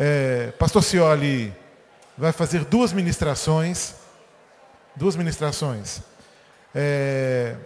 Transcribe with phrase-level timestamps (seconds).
[0.00, 1.52] É, Pastor Cioli
[2.16, 3.94] vai fazer duas ministrações.
[4.94, 6.02] Duas ministrações.
[6.72, 7.56] É,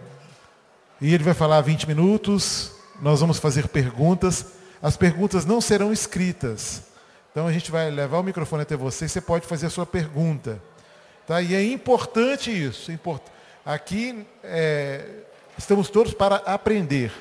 [0.99, 2.71] e ele vai falar 20 minutos.
[2.99, 4.47] Nós vamos fazer perguntas.
[4.81, 6.81] As perguntas não serão escritas.
[7.31, 9.07] Então a gente vai levar o microfone até você.
[9.07, 10.59] Você pode fazer a sua pergunta.
[11.27, 11.39] Tá?
[11.39, 12.91] E é importante isso.
[13.63, 15.05] Aqui é,
[15.55, 17.11] estamos todos para aprender.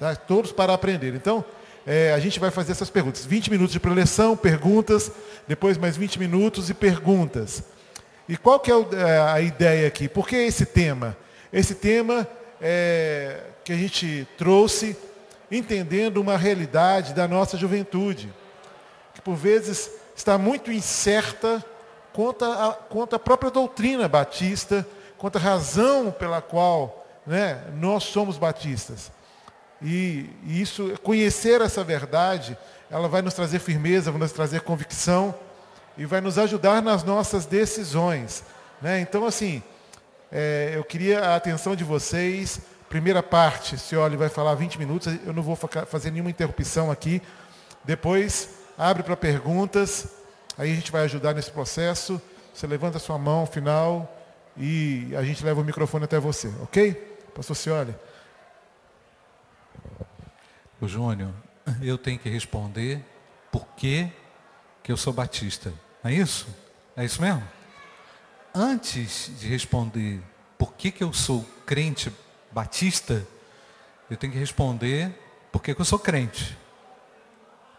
[0.00, 0.16] Tá?
[0.16, 1.14] Todos para aprender.
[1.14, 1.44] Então,
[1.86, 3.24] é, a gente vai fazer essas perguntas.
[3.24, 5.10] 20 minutos de preleção, perguntas,
[5.46, 7.62] depois mais 20 minutos e perguntas.
[8.28, 10.08] E qual que é, é a ideia aqui?
[10.08, 11.16] Por que esse tema?
[11.52, 12.26] Esse tema
[12.60, 14.96] é, que a gente trouxe
[15.50, 18.32] entendendo uma realidade da nossa juventude,
[19.14, 21.64] que por vezes está muito incerta
[22.12, 24.86] quanto a, quanto a própria doutrina batista,
[25.18, 29.12] quanto a razão pela qual né, nós somos batistas.
[29.82, 32.56] E, e isso, conhecer essa verdade,
[32.90, 35.34] ela vai nos trazer firmeza, vai nos trazer convicção
[35.96, 38.44] e vai nos ajudar nas nossas decisões.
[38.80, 39.00] Né?
[39.00, 39.62] Então, assim,
[40.30, 42.60] é, eu queria a atenção de vocês.
[42.88, 47.20] Primeira parte, se olha, vai falar 20 minutos, eu não vou fazer nenhuma interrupção aqui.
[47.82, 50.06] Depois, abre para perguntas,
[50.56, 52.20] aí a gente vai ajudar nesse processo.
[52.52, 54.08] Você levanta a sua mão, final,
[54.56, 56.92] e a gente leva o microfone até você, ok?
[57.34, 57.94] Pastor Cioli.
[60.80, 61.32] O Júnior,
[61.80, 63.04] eu tenho que responder
[63.50, 64.10] por que,
[64.86, 65.72] eu sou batista.
[66.02, 66.46] Não é isso?
[66.96, 67.42] É isso mesmo?
[68.54, 70.20] Antes de responder
[70.58, 72.12] por que, que eu sou crente
[72.52, 73.26] batista,
[74.10, 75.12] eu tenho que responder
[75.50, 76.56] por que, que eu sou crente.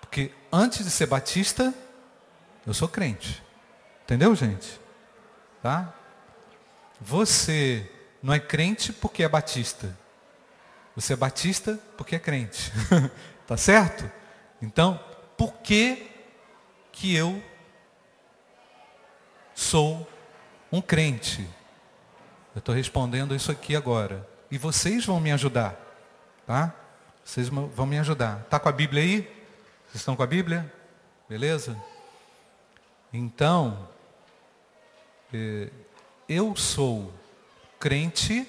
[0.01, 1.73] Porque antes de ser batista,
[2.65, 3.43] eu sou crente.
[4.03, 4.79] Entendeu, gente?
[5.61, 5.93] Tá?
[6.99, 7.89] Você
[8.21, 9.95] não é crente porque é batista.
[10.95, 12.71] Você é batista porque é crente.
[13.45, 14.09] tá certo?
[14.61, 14.99] Então,
[15.37, 16.09] por que
[16.91, 17.43] que eu
[19.53, 20.07] sou
[20.71, 21.47] um crente?
[22.55, 24.27] Eu estou respondendo isso aqui agora.
[24.49, 25.75] E vocês vão me ajudar.
[26.47, 26.73] Tá?
[27.23, 28.45] Vocês vão me ajudar.
[28.49, 29.21] Tá com a Bíblia aí?
[29.87, 30.71] Vocês estão com a Bíblia?
[31.27, 31.75] Beleza?
[33.11, 33.89] Então,
[35.33, 35.69] eh,
[36.29, 37.13] eu sou
[37.79, 38.47] crente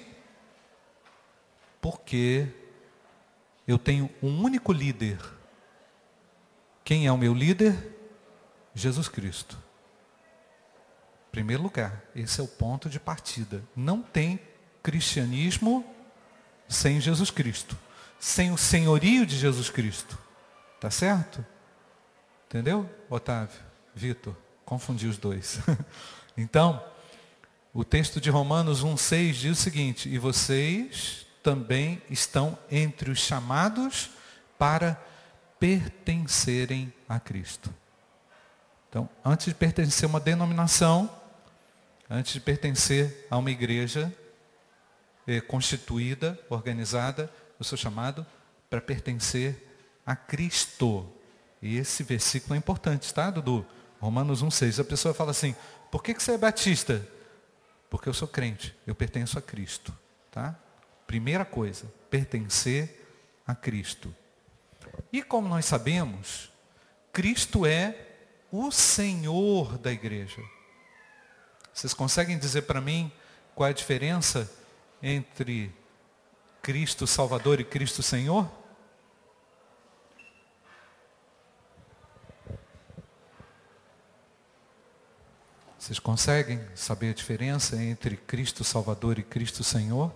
[1.89, 2.45] porque
[3.65, 5.17] eu tenho um único líder.
[6.83, 7.95] Quem é o meu líder?
[8.75, 9.57] Jesus Cristo.
[11.31, 13.63] Primeiro lugar, esse é o ponto de partida.
[13.73, 14.37] Não tem
[14.83, 15.85] cristianismo
[16.67, 17.77] sem Jesus Cristo,
[18.19, 20.19] sem o senhorio de Jesus Cristo.
[20.81, 21.45] Tá certo?
[22.47, 23.61] Entendeu, Otávio?
[23.95, 25.61] Vitor, confundi os dois.
[26.35, 26.83] então,
[27.73, 34.09] o texto de Romanos 1,6 diz o seguinte: E vocês também estão entre os chamados
[34.59, 35.01] para
[35.57, 37.73] pertencerem a Cristo.
[38.89, 41.09] Então, antes de pertencer a uma denominação,
[42.09, 44.13] antes de pertencer a uma igreja
[45.25, 48.25] é, constituída, organizada, eu sou chamado
[48.69, 49.71] para pertencer
[50.05, 51.09] a Cristo.
[51.61, 53.65] E esse versículo é importante, tá, Dudu?
[54.01, 54.81] Romanos 1,6.
[54.81, 55.55] A pessoa fala assim,
[55.89, 57.07] por que, que você é batista?
[57.89, 59.97] Porque eu sou crente, eu pertenço a Cristo.
[60.29, 60.59] Tá?
[61.07, 63.07] Primeira coisa, pertencer
[63.47, 64.13] a Cristo.
[65.11, 66.51] E como nós sabemos,
[67.13, 67.97] Cristo é
[68.51, 70.41] o Senhor da igreja.
[71.73, 73.11] Vocês conseguem dizer para mim
[73.55, 74.51] qual é a diferença
[75.01, 75.73] entre
[76.61, 78.49] Cristo Salvador e Cristo Senhor?
[85.79, 90.11] Vocês conseguem saber a diferença entre Cristo Salvador e Cristo Senhor?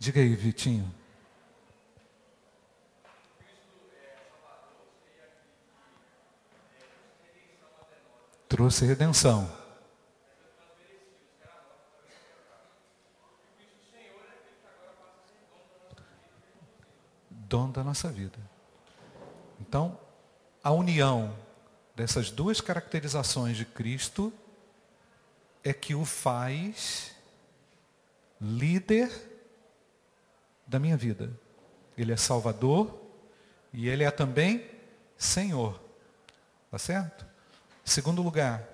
[0.00, 0.90] Diga aí, Vitinho.
[8.48, 9.54] Trouxe redenção.
[17.28, 18.38] Dono da nossa vida.
[19.60, 20.00] Então,
[20.64, 21.36] a união
[21.94, 24.32] dessas duas caracterizações de Cristo
[25.62, 27.14] é que o faz
[28.40, 29.29] líder
[30.70, 31.30] da minha vida.
[31.98, 32.96] Ele é Salvador
[33.72, 34.70] e Ele é também
[35.18, 35.78] Senhor.
[36.70, 37.26] Tá certo?
[37.84, 38.66] Segundo lugar,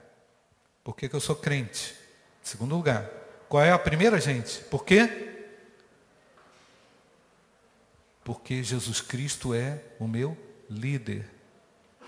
[0.84, 1.96] por que, que eu sou crente?
[2.42, 3.08] Segundo lugar,
[3.48, 4.60] qual é a primeira, gente?
[4.64, 5.46] Por quê?
[8.22, 10.36] Porque Jesus Cristo é o meu
[10.68, 11.30] líder.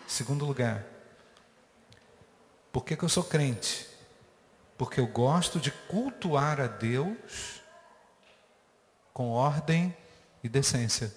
[0.06, 0.85] Segundo lugar,
[2.70, 3.88] por que, que eu sou crente?
[4.76, 7.57] Porque eu gosto de cultuar a Deus
[9.18, 9.92] com ordem
[10.44, 11.12] e decência.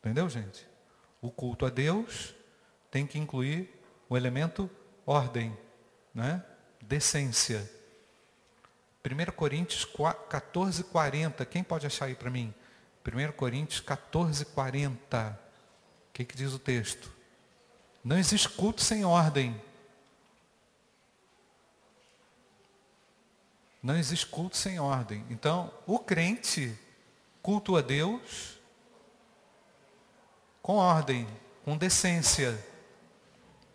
[0.00, 0.66] Entendeu, gente?
[1.22, 2.34] O culto a Deus
[2.90, 3.72] tem que incluir
[4.08, 4.68] o elemento
[5.06, 5.56] ordem,
[6.12, 6.44] né?
[6.82, 7.70] decência.
[9.04, 9.84] 1 Coríntios
[10.28, 11.46] 14, 40.
[11.46, 12.52] Quem pode achar aí para mim?
[13.06, 15.40] 1 Coríntios 14, 40.
[16.08, 17.12] O que, que diz o texto?
[18.02, 19.54] Não existe culto sem ordem.
[23.86, 25.24] Não existe culto sem ordem.
[25.30, 26.76] Então, o crente
[27.40, 28.58] cultua Deus
[30.60, 31.24] com ordem,
[31.64, 32.58] com decência.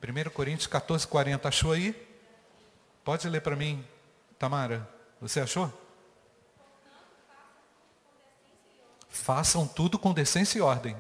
[0.04, 1.48] 1 Coríntios 14, 40.
[1.48, 1.96] Achou aí?
[3.06, 3.88] Pode ler para mim,
[4.38, 4.86] Tamara.
[5.22, 5.72] Você achou?
[9.08, 10.92] Façam tudo com decência e ordem.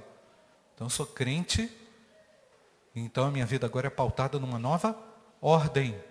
[0.73, 1.69] Então, eu sou crente,
[2.95, 4.97] então a minha vida agora é pautada numa nova
[5.41, 6.01] ordem.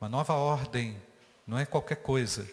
[0.00, 1.00] Uma nova ordem.
[1.46, 2.48] Não é qualquer coisa.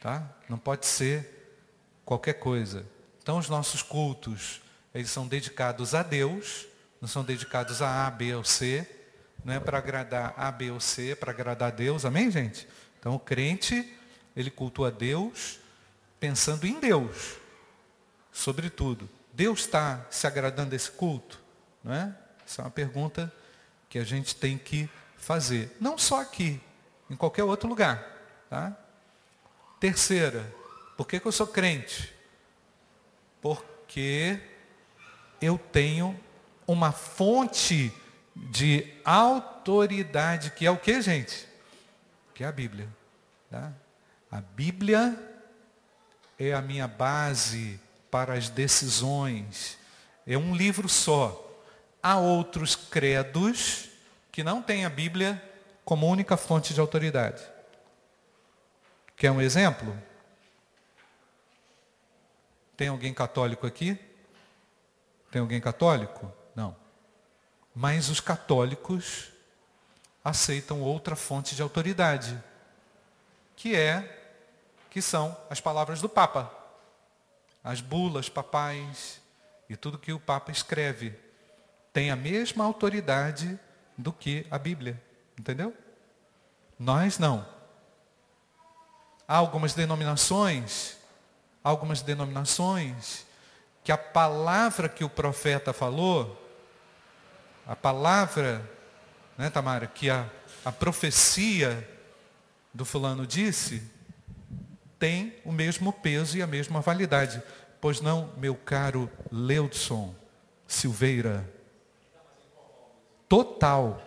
[0.00, 0.28] Tá?
[0.48, 1.60] Não pode ser
[2.04, 2.86] qualquer coisa.
[3.22, 4.62] Então, os nossos cultos,
[4.94, 6.66] eles são dedicados a Deus,
[7.00, 8.88] não são dedicados a A, B ou C,
[9.44, 12.66] não é para agradar A, B ou C, é para agradar a Deus, amém, gente?
[12.98, 13.96] Então o crente,
[14.34, 15.60] ele cultua Deus
[16.18, 17.36] pensando em Deus,
[18.32, 19.08] sobretudo.
[19.32, 21.40] Deus está se agradando desse culto?
[21.84, 22.14] Não é?
[22.44, 23.32] Essa é uma pergunta
[23.88, 25.76] que a gente tem que fazer.
[25.80, 26.60] Não só aqui,
[27.08, 28.17] em qualquer outro lugar.
[28.48, 28.76] Tá?
[29.78, 30.52] Terceira,
[30.96, 32.12] por que, que eu sou crente?
[33.40, 34.40] Porque
[35.40, 36.18] eu tenho
[36.66, 37.92] uma fonte
[38.34, 41.46] de autoridade, que é o que, gente?
[42.34, 42.88] Que é a Bíblia.
[43.50, 43.72] Tá?
[44.30, 45.16] A Bíblia
[46.38, 47.80] é a minha base
[48.10, 49.78] para as decisões.
[50.26, 51.44] É um livro só.
[52.02, 53.88] Há outros credos
[54.30, 55.42] que não têm a Bíblia
[55.84, 57.42] como única fonte de autoridade.
[59.18, 60.00] Quer um exemplo?
[62.76, 63.98] Tem alguém católico aqui?
[65.28, 66.32] Tem alguém católico?
[66.54, 66.76] Não.
[67.74, 69.32] Mas os católicos
[70.24, 72.40] aceitam outra fonte de autoridade,
[73.56, 74.14] que é
[74.88, 76.54] que são as palavras do Papa.
[77.64, 79.20] As bulas papais
[79.68, 81.18] e tudo que o Papa escreve
[81.92, 83.58] tem a mesma autoridade
[83.96, 85.02] do que a Bíblia,
[85.36, 85.76] entendeu?
[86.78, 87.57] Nós não.
[89.28, 90.96] Há algumas denominações,
[91.62, 93.26] algumas denominações
[93.84, 96.36] que a palavra que o profeta falou,
[97.66, 98.66] a palavra,
[99.36, 100.26] né, Tamara, que a,
[100.64, 101.86] a profecia
[102.72, 103.82] do fulano disse,
[104.98, 107.42] tem o mesmo peso e a mesma validade.
[107.80, 110.14] Pois não, meu caro Leudson
[110.66, 111.48] Silveira?
[113.28, 114.02] Total.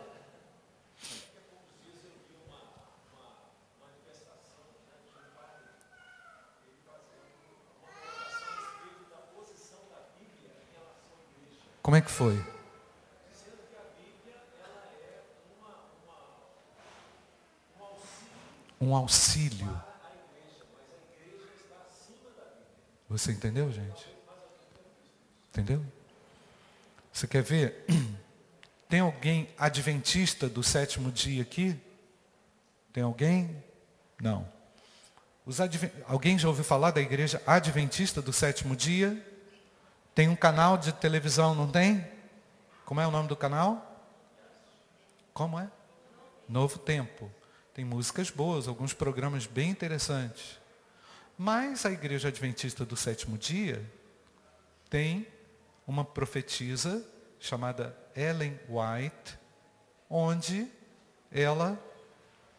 [11.91, 12.41] Como é que foi?
[18.79, 19.69] Um auxílio.
[23.09, 24.07] Você entendeu, gente?
[25.49, 25.85] Entendeu?
[27.11, 27.85] Você quer ver?
[28.87, 31.77] Tem alguém adventista do sétimo dia aqui?
[32.93, 33.61] Tem alguém?
[34.21, 34.47] Não.
[35.59, 35.91] Adven...
[36.07, 39.30] Alguém já ouviu falar da igreja adventista do sétimo dia?
[40.13, 42.05] Tem um canal de televisão, não tem?
[42.85, 43.87] Como é o nome do canal?
[45.33, 45.69] Como é?
[46.47, 47.31] Novo Tempo.
[47.73, 50.59] Tem músicas boas, alguns programas bem interessantes.
[51.37, 53.83] Mas a Igreja Adventista do Sétimo Dia
[54.89, 55.25] tem
[55.87, 57.03] uma profetisa
[57.39, 59.39] chamada Ellen White,
[60.09, 60.67] onde
[61.31, 61.79] ela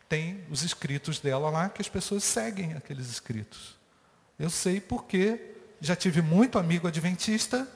[0.09, 3.77] tem os escritos dela lá, que as pessoas seguem aqueles escritos.
[4.39, 7.69] Eu sei porque já tive muito amigo adventista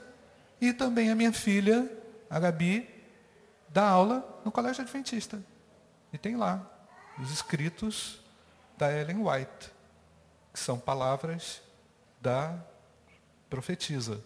[0.60, 1.90] e também a minha filha,
[2.30, 2.88] a Gabi,
[3.68, 5.42] dá aula no colégio adventista.
[6.12, 6.64] E tem lá
[7.18, 8.20] os escritos
[8.78, 9.72] da Ellen White,
[10.52, 11.60] que são palavras
[12.20, 12.56] da
[13.50, 14.22] profetisa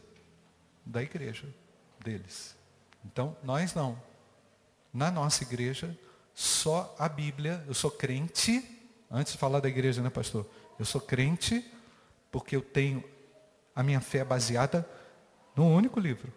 [0.84, 1.48] da igreja
[2.04, 2.54] deles.
[3.02, 4.00] Então, nós não.
[4.92, 5.98] Na nossa igreja,
[6.34, 8.62] só a Bíblia, eu sou crente,
[9.10, 10.46] antes de falar da igreja, né, pastor?
[10.78, 11.64] Eu sou crente
[12.30, 13.02] porque eu tenho
[13.74, 14.88] a minha fé é baseada
[15.54, 16.32] num único livro,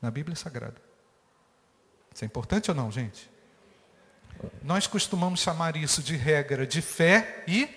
[0.00, 0.76] na Bíblia Sagrada.
[2.14, 3.30] Isso é importante ou não, gente?
[4.62, 7.68] Nós costumamos chamar isso de regra de fé e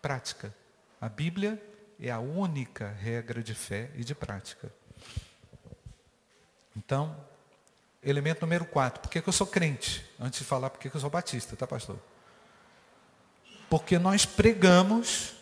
[0.00, 0.54] prática.
[1.00, 1.60] A Bíblia
[2.00, 4.72] é a única regra de fé e de prática.
[6.76, 7.16] Então,
[8.02, 9.02] elemento número 4.
[9.02, 10.04] Por que, que eu sou crente?
[10.18, 11.98] Antes de falar por que, que eu sou batista, tá, pastor?
[13.68, 15.34] Porque nós pregamos,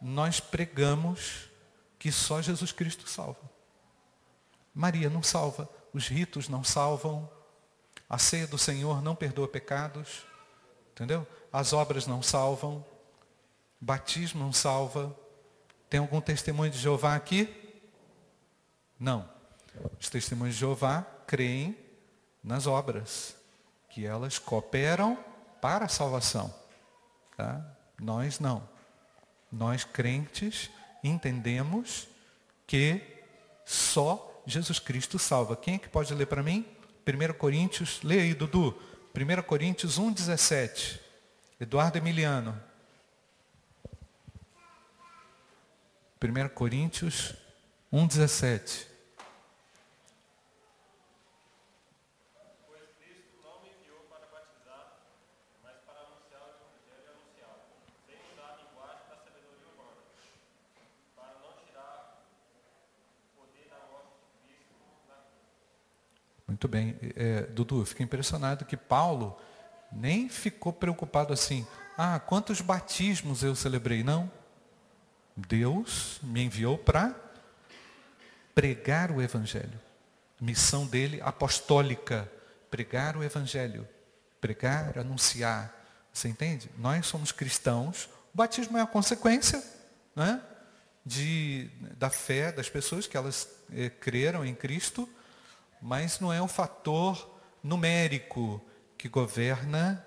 [0.00, 1.47] nós pregamos
[1.98, 3.40] que só Jesus Cristo salva.
[4.74, 5.68] Maria não salva.
[5.92, 7.28] os ritos não salvam,
[8.08, 10.24] a ceia do Senhor não perdoa pecados,
[10.92, 11.26] entendeu?
[11.52, 12.84] As obras não salvam,
[13.80, 15.14] batismo não salva.
[15.90, 17.82] Tem algum testemunho de Jeová aqui?
[18.98, 19.28] Não.
[19.98, 21.76] Os testemunhos de Jeová creem
[22.42, 23.36] nas obras,
[23.88, 25.18] que elas cooperam
[25.60, 26.54] para a salvação.
[27.36, 27.64] Tá?
[27.98, 28.68] Nós não.
[29.50, 30.70] Nós crentes
[31.02, 32.08] entendemos
[32.66, 33.00] que
[33.64, 35.56] só Jesus Cristo salva.
[35.56, 36.66] Quem é que pode ler para mim?
[37.06, 38.76] 1 Coríntios, leia aí, Dudu.
[39.14, 41.00] 1 Coríntios 1,17.
[41.60, 42.58] Eduardo Emiliano.
[46.22, 47.34] 1 Coríntios
[47.92, 48.86] 1,17.
[66.58, 66.96] Muito bem.
[67.14, 69.38] É, Dudu, eu fiquei impressionado que Paulo
[69.92, 71.64] nem ficou preocupado assim.
[71.96, 74.02] Ah, quantos batismos eu celebrei?
[74.02, 74.28] Não.
[75.36, 77.14] Deus me enviou para
[78.56, 79.80] pregar o Evangelho.
[80.40, 82.28] Missão dele apostólica.
[82.68, 83.86] Pregar o Evangelho.
[84.40, 85.72] Pregar, anunciar.
[86.12, 86.68] Você entende?
[86.76, 88.06] Nós somos cristãos.
[88.34, 89.62] O batismo é a consequência
[90.16, 90.42] né,
[91.06, 95.08] de, da fé das pessoas que elas eh, creram em Cristo
[95.80, 98.62] mas não é um fator numérico
[98.96, 100.04] que governa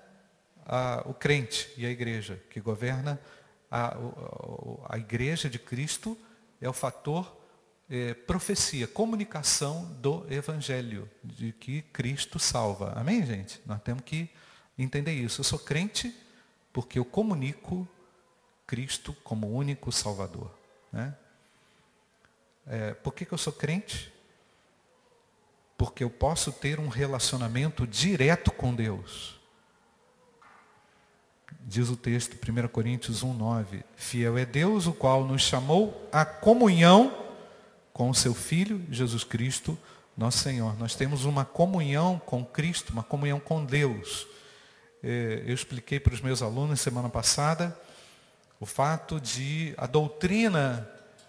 [1.06, 3.20] o crente e a igreja, que governa
[3.70, 3.96] a, a,
[4.90, 6.16] a igreja de Cristo
[6.60, 7.40] é o fator
[7.90, 12.92] é, profecia, comunicação do evangelho, de que Cristo salva.
[12.96, 13.60] Amém, gente?
[13.66, 14.30] Nós temos que
[14.78, 15.40] entender isso.
[15.40, 16.14] Eu sou crente
[16.72, 17.86] porque eu comunico
[18.66, 20.50] Cristo como único Salvador.
[20.90, 21.14] Né?
[22.66, 24.12] É, por que, que eu sou crente?
[25.82, 29.34] Porque eu posso ter um relacionamento direto com Deus.
[31.66, 37.12] Diz o texto, 1 Coríntios 1,9: Fiel é Deus, o qual nos chamou à comunhão
[37.92, 39.76] com o seu Filho, Jesus Cristo,
[40.16, 40.78] nosso Senhor.
[40.78, 44.28] Nós temos uma comunhão com Cristo, uma comunhão com Deus.
[45.02, 47.76] É, eu expliquei para os meus alunos semana passada
[48.60, 50.88] o fato de a doutrina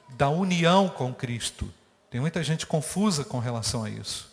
[0.09, 1.67] da união com Cristo.
[2.11, 4.31] Tem muita gente confusa com relação a isso.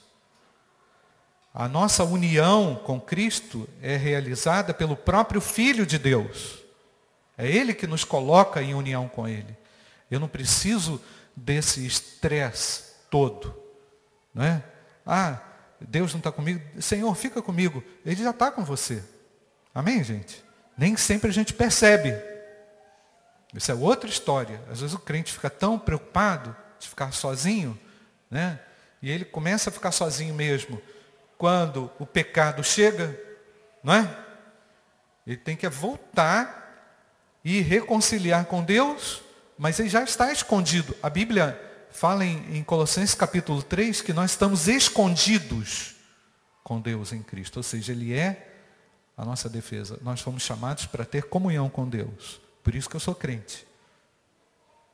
[1.53, 6.61] A nossa união com Cristo é realizada pelo próprio Filho de Deus.
[7.37, 9.57] É Ele que nos coloca em união com Ele.
[10.11, 11.01] Eu não preciso
[11.35, 13.55] desse estresse todo.
[14.33, 14.63] Não é?
[15.05, 15.41] Ah,
[15.81, 16.61] Deus não está comigo.
[16.81, 17.83] Senhor, fica comigo.
[18.07, 19.03] Ele já está com você.
[19.75, 20.45] Amém, gente?
[20.77, 22.15] Nem sempre a gente percebe.
[23.53, 24.63] Isso é outra história.
[24.71, 27.79] Às vezes o crente fica tão preocupado de ficar sozinho,
[28.31, 28.61] né?
[29.03, 30.81] E ele começa a ficar sozinho mesmo
[31.41, 33.19] quando o pecado chega,
[33.83, 34.25] não é?
[35.27, 37.01] Ele tem que voltar
[37.43, 39.23] e reconciliar com Deus,
[39.57, 40.95] mas ele já está escondido.
[41.03, 41.59] A Bíblia
[41.91, 45.95] fala em, em Colossenses capítulo 3 que nós estamos escondidos
[46.63, 48.59] com Deus em Cristo, ou seja, Ele é
[49.17, 49.99] a nossa defesa.
[50.03, 52.39] Nós fomos chamados para ter comunhão com Deus.
[52.63, 53.67] Por isso que eu sou crente.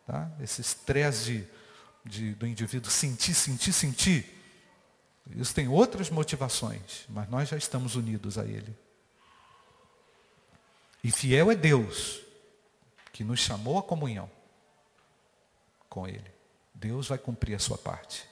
[0.07, 0.31] Tá?
[0.41, 1.49] Esse estresse de,
[2.05, 4.36] de, do indivíduo sentir, sentir, sentir,
[5.35, 8.77] isso tem outras motivações, mas nós já estamos unidos a Ele.
[11.03, 12.21] E fiel é Deus,
[13.13, 14.31] que nos chamou à comunhão
[15.89, 16.31] com Ele.
[16.75, 18.29] Deus vai cumprir a sua parte.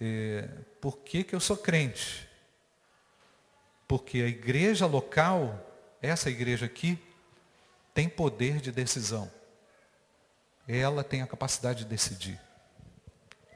[0.00, 0.48] É,
[0.80, 2.28] por que, que eu sou crente?
[3.86, 5.60] Porque a igreja local,
[6.00, 6.98] essa igreja aqui,
[7.92, 9.30] tem poder de decisão.
[10.66, 12.43] Ela tem a capacidade de decidir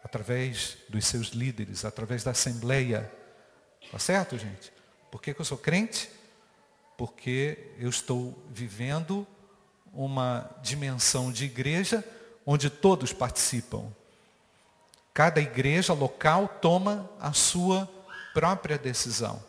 [0.02, 3.10] através dos seus líderes, através da assembleia.
[3.90, 4.72] Tá certo, gente?
[5.10, 6.10] Por que, que eu sou crente?
[6.96, 9.26] Porque eu estou vivendo
[9.92, 12.04] uma dimensão de igreja
[12.44, 13.90] onde todos participam.
[15.12, 17.88] Cada igreja local toma a sua
[18.32, 19.42] própria decisão.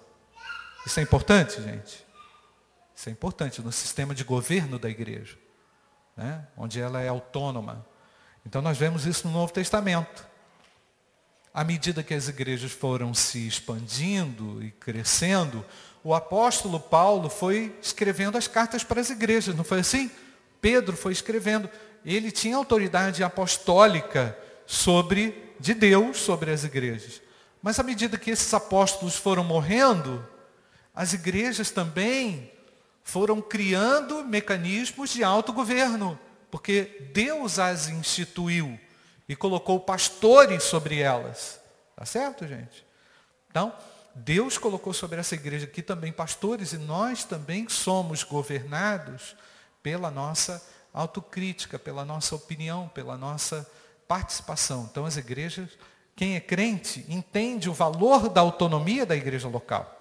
[0.86, 2.06] Isso é importante, gente?
[2.96, 5.38] Isso é importante no sistema de governo da igreja,
[6.18, 6.48] né?
[6.58, 7.86] onde ela é autônoma.
[8.46, 10.29] Então nós vemos isso no Novo Testamento
[11.54, 15.66] à medida que as igrejas foram se expandindo e crescendo,
[16.04, 20.10] o apóstolo Paulo foi escrevendo as cartas para as igrejas, não foi assim?
[20.62, 21.70] Pedro foi escrevendo.
[22.06, 27.22] Ele tinha autoridade apostólica sobre de Deus sobre as igrejas.
[27.62, 30.26] Mas à medida que esses apóstolos foram morrendo,
[30.96, 32.52] as igrejas também
[33.04, 36.18] foram criando mecanismos de autogoverno,
[36.50, 38.80] porque Deus as instituiu
[39.30, 41.62] e colocou pastores sobre elas.
[41.96, 42.84] Tá certo, gente?
[43.48, 43.72] Então,
[44.16, 49.36] Deus colocou sobre essa igreja aqui também pastores e nós também somos governados
[49.84, 53.70] pela nossa autocrítica, pela nossa opinião, pela nossa
[54.08, 54.90] participação.
[54.92, 55.70] Então as igrejas,
[56.16, 59.96] quem é crente, entende o valor da autonomia da igreja local.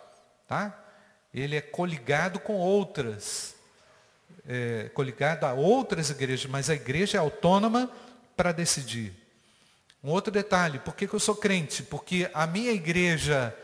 [0.46, 0.76] Tá?
[1.32, 3.54] Ele é coligado com outras,
[4.46, 7.90] é, coligado a outras igrejas, mas a igreja é autônoma
[8.38, 9.12] para decidir.
[10.02, 11.82] Um outro detalhe, por que, que eu sou crente?
[11.82, 13.56] Porque a minha igreja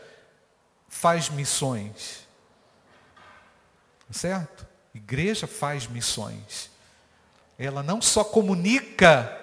[0.87, 2.27] faz missões.
[4.11, 4.67] Certo?
[4.93, 6.69] Igreja faz missões.
[7.57, 9.37] Ela não só comunica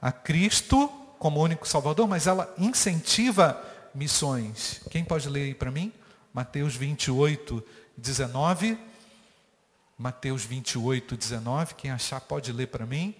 [0.00, 3.62] a Cristo como único Salvador, mas ela incentiva
[3.94, 4.80] missões.
[4.90, 5.92] Quem pode ler aí para mim?
[6.32, 7.64] Mateus 28,
[7.96, 8.78] 19.
[9.96, 11.74] Mateus 28, 19.
[11.74, 13.14] Quem achar pode ler para mim.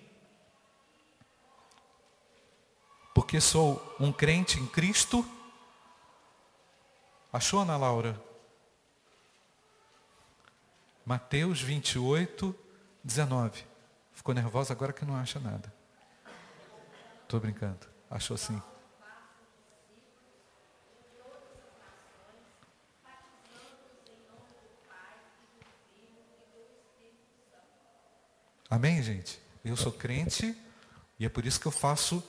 [3.23, 5.25] Porque sou um crente em Cristo.
[7.33, 8.21] Achou, Ana Laura?
[11.07, 12.53] Mateus 28,
[13.05, 13.65] 19.
[14.13, 15.73] Ficou nervosa agora que não acha nada.
[17.23, 17.87] Estou brincando.
[18.11, 18.61] Achou sim.
[28.69, 29.41] Amém, gente?
[29.65, 30.61] Eu sou crente
[31.21, 32.21] e é por isso que eu faço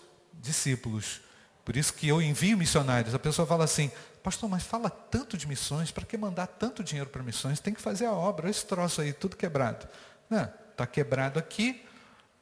[0.41, 1.21] discípulos.
[1.63, 3.15] Por isso que eu envio missionários.
[3.15, 7.09] A pessoa fala assim, pastor, mas fala tanto de missões, para que mandar tanto dinheiro
[7.09, 7.59] para missões?
[7.59, 9.87] Tem que fazer a obra, esse troço aí, tudo quebrado.
[10.29, 11.83] Não, está quebrado aqui,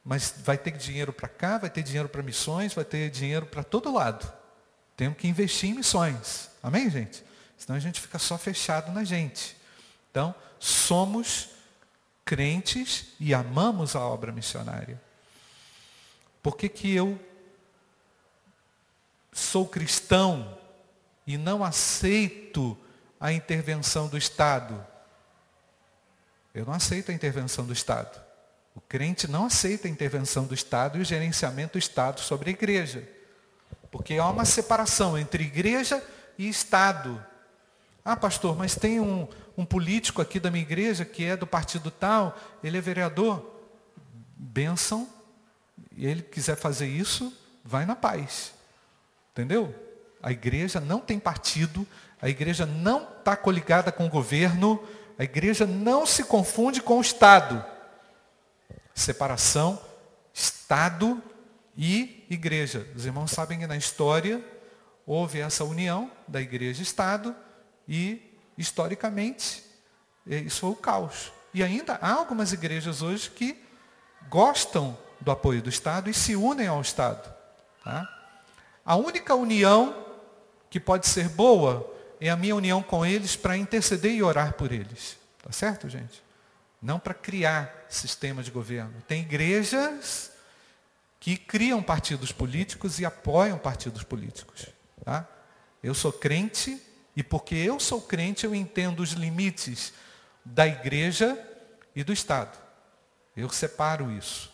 [0.03, 3.63] mas vai ter dinheiro para cá, vai ter dinheiro para missões, vai ter dinheiro para
[3.63, 4.31] todo lado.
[4.95, 6.49] Temos que investir em missões.
[6.61, 7.23] Amém, gente?
[7.57, 9.55] Senão a gente fica só fechado na gente.
[10.09, 11.49] Então, somos
[12.25, 15.01] crentes e amamos a obra missionária.
[16.41, 17.19] Por que, que eu
[19.31, 20.57] sou cristão
[21.25, 22.77] e não aceito
[23.19, 24.85] a intervenção do Estado?
[26.53, 28.21] Eu não aceito a intervenção do Estado.
[28.75, 32.53] O crente não aceita a intervenção do Estado e o gerenciamento do Estado sobre a
[32.53, 33.07] igreja.
[33.89, 36.03] Porque há uma separação entre igreja
[36.37, 37.23] e Estado.
[38.03, 39.27] Ah, pastor, mas tem um,
[39.57, 43.49] um político aqui da minha igreja que é do partido tal, ele é vereador.
[44.35, 45.07] Benção,
[45.95, 47.31] e ele quiser fazer isso,
[47.63, 48.53] vai na paz.
[49.31, 49.73] Entendeu?
[50.21, 51.87] A igreja não tem partido,
[52.21, 54.81] a igreja não está coligada com o governo,
[55.17, 57.63] a igreja não se confunde com o Estado.
[58.93, 59.81] Separação,
[60.33, 61.21] Estado
[61.77, 62.87] e igreja.
[62.95, 64.43] Os irmãos sabem que na história
[65.05, 67.35] houve essa união da igreja e Estado
[67.87, 69.63] e, historicamente,
[70.25, 71.31] isso foi o caos.
[71.53, 73.61] E ainda há algumas igrejas hoje que
[74.29, 77.33] gostam do apoio do Estado e se unem ao Estado.
[77.83, 78.20] Tá?
[78.85, 80.05] A única união
[80.69, 81.87] que pode ser boa
[82.19, 85.17] é a minha união com eles para interceder e orar por eles.
[85.41, 86.23] Tá certo, gente?
[86.81, 89.01] Não para criar sistema de governo.
[89.07, 90.31] Tem igrejas
[91.19, 94.67] que criam partidos políticos e apoiam partidos políticos.
[95.03, 95.27] Tá?
[95.83, 96.81] Eu sou crente
[97.15, 99.93] e porque eu sou crente eu entendo os limites
[100.43, 101.37] da igreja
[101.95, 102.57] e do Estado.
[103.35, 104.51] Eu separo isso.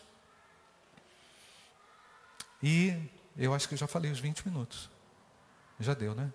[2.61, 2.95] E
[3.37, 4.89] eu acho que eu já falei os 20 minutos.
[5.79, 6.31] Já deu, né?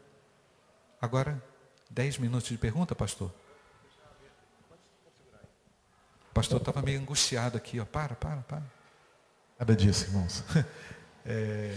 [1.01, 1.43] Agora,
[1.91, 3.33] 10 minutos de pergunta, pastor?
[6.31, 7.85] O pastor estava meio angustiado aqui, ó.
[7.85, 8.63] Para, para, para.
[9.59, 10.45] Nada disso, irmãos.
[11.25, 11.73] É,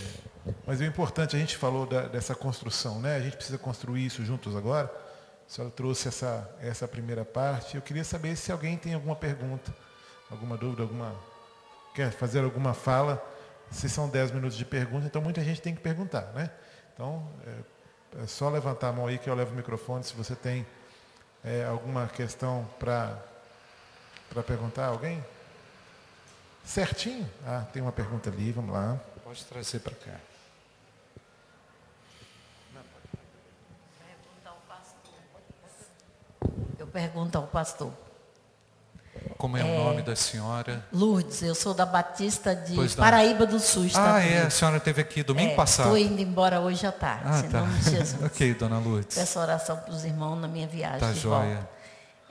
[0.66, 3.16] mas o importante, a gente falou da, dessa construção, né?
[3.16, 4.92] A gente precisa construir isso juntos agora.
[5.48, 7.76] A senhora trouxe essa, essa primeira parte.
[7.76, 9.72] Eu queria saber se alguém tem alguma pergunta,
[10.32, 11.16] alguma dúvida, alguma.
[11.94, 13.24] Quer fazer alguma fala?
[13.76, 16.50] Se são 10 minutos de pergunta, então muita gente tem que perguntar, né?
[16.94, 20.34] Então, é, é só levantar a mão aí que eu levo o microfone se você
[20.34, 20.66] tem
[21.44, 23.22] é, alguma questão para
[24.48, 24.86] perguntar.
[24.86, 25.22] Alguém?
[26.64, 27.30] Certinho?
[27.46, 28.98] Ah, tem uma pergunta ali, vamos lá.
[29.26, 30.20] Pode trazer para cá.
[36.80, 38.05] Eu pergunto ao pastor.
[39.38, 40.86] Como é, é, o nome da senhora?
[40.94, 43.88] Lourdes, eu sou da Batista de Paraíba do Sul.
[43.94, 45.88] Ah, é, a senhora esteve aqui domingo é, passado.
[45.88, 47.60] Estou indo embora hoje à tarde, ah, em tá.
[47.62, 48.24] nome de Jesus.
[48.24, 49.18] ok, dona Lourdes.
[49.18, 51.56] Peço oração para os irmãos na minha viagem tá de joia.
[51.56, 51.76] volta.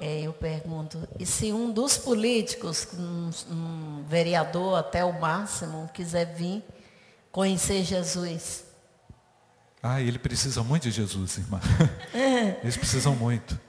[0.00, 6.34] É, eu pergunto, e se um dos políticos, um, um vereador até o máximo, quiser
[6.34, 6.64] vir
[7.30, 8.64] conhecer Jesus?
[9.82, 11.60] Ah, ele precisa muito de Jesus, irmã.
[12.62, 13.60] Eles precisam muito.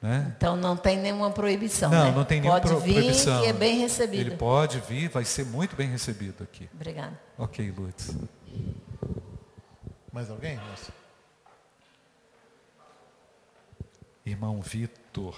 [0.00, 0.32] Né?
[0.34, 1.90] Então não tem nenhuma proibição.
[1.90, 2.10] Não, né?
[2.12, 3.44] não tem nenhuma pode vir, proibição.
[3.44, 4.20] é bem recebido.
[4.20, 6.70] Ele pode vir, vai ser muito bem recebido aqui.
[6.72, 7.20] Obrigada.
[7.36, 8.16] Ok, Lutz.
[10.10, 10.58] Mais alguém.
[14.24, 15.36] Irmão Vitor.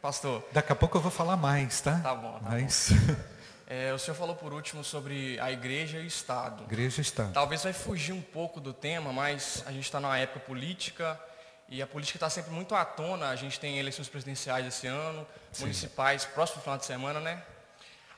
[0.00, 0.42] Pastor.
[0.52, 1.98] Daqui a pouco eu vou falar mais, tá?
[1.98, 2.32] Tá bom.
[2.34, 2.90] Tá Mas...
[2.90, 3.14] Bom.
[3.68, 6.62] É, o senhor falou por último sobre a igreja e o Estado.
[6.64, 7.32] Igreja e Estado.
[7.32, 11.20] Talvez vai fugir um pouco do tema, mas a gente está numa época política
[11.68, 13.28] e a política está sempre muito à tona.
[13.28, 15.62] A gente tem eleições presidenciais esse ano, Sim.
[15.62, 17.42] municipais, próximo final de semana, né?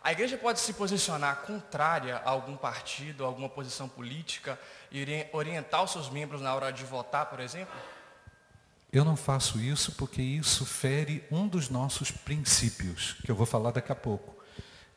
[0.04, 4.58] A igreja pode se posicionar contrária a algum partido, a alguma posição política
[4.92, 7.74] e orientar os seus membros na hora de votar, por exemplo?
[8.92, 13.70] Eu não faço isso porque isso fere um dos nossos princípios, que eu vou falar
[13.70, 14.37] daqui a pouco,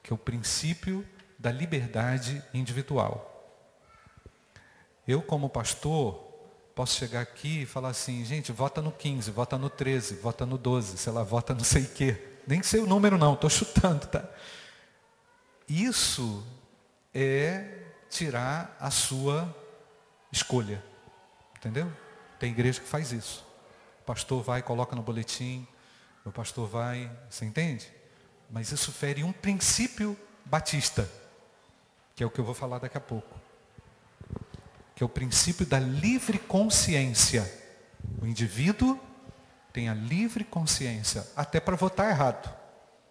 [0.04, 3.28] que é o princípio da liberdade individual.
[5.08, 6.16] Eu, como pastor,
[6.76, 10.58] posso chegar aqui e falar assim, gente, vota no 15, vota no 13, vota no
[10.58, 12.22] 12, sei lá, vota não sei o quê.
[12.48, 14.24] Nem sei o número não, estou chutando, tá?
[15.68, 16.46] Isso
[17.14, 19.54] é tirar a sua
[20.32, 20.84] escolha.
[21.58, 21.92] Entendeu?
[22.40, 23.46] Tem igreja que faz isso.
[24.02, 25.68] O pastor vai, coloca no boletim,
[26.26, 27.92] o pastor vai, você entende?
[28.52, 31.10] Mas isso fere um princípio batista,
[32.14, 33.40] que é o que eu vou falar daqui a pouco.
[34.94, 37.50] Que é o princípio da livre consciência.
[38.22, 39.00] O indivíduo
[39.72, 42.54] tem a livre consciência, até para votar errado.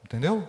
[0.04, 0.46] Entendeu?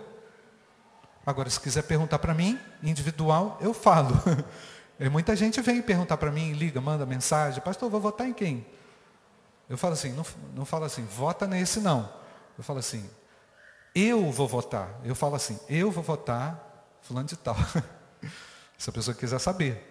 [1.24, 4.14] Agora, se quiser perguntar para mim, individual, eu falo.
[5.10, 8.66] Muita gente vem perguntar para mim, liga, manda mensagem, pastor, vou votar em quem?
[9.70, 12.12] Eu falo assim, não, não falo assim, vota nesse não.
[12.58, 13.08] Eu falo assim,
[13.94, 15.00] eu vou votar.
[15.04, 17.56] Eu falo assim, eu vou votar fulano de tal.
[18.78, 19.88] Se a pessoa quiser saber.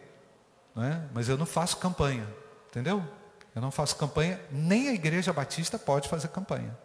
[0.76, 1.02] Não é?
[1.14, 2.28] Mas eu não faço campanha.
[2.70, 3.04] Entendeu?
[3.54, 6.78] Eu não faço campanha, nem a igreja batista pode fazer campanha.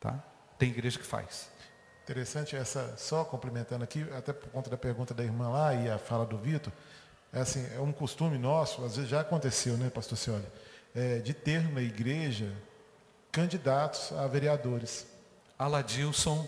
[0.00, 0.18] Tá?
[0.58, 1.50] Tem igreja que faz.
[2.04, 5.98] Interessante essa, só complementando aqui, até por conta da pergunta da irmã lá e a
[5.98, 6.72] fala do Vitor,
[7.32, 10.46] é assim, é um costume nosso, às vezes já aconteceu, né, pastor Cioli?
[10.96, 12.50] é, de ter na igreja
[13.30, 15.06] candidatos a vereadores.
[15.58, 16.46] Aladilson,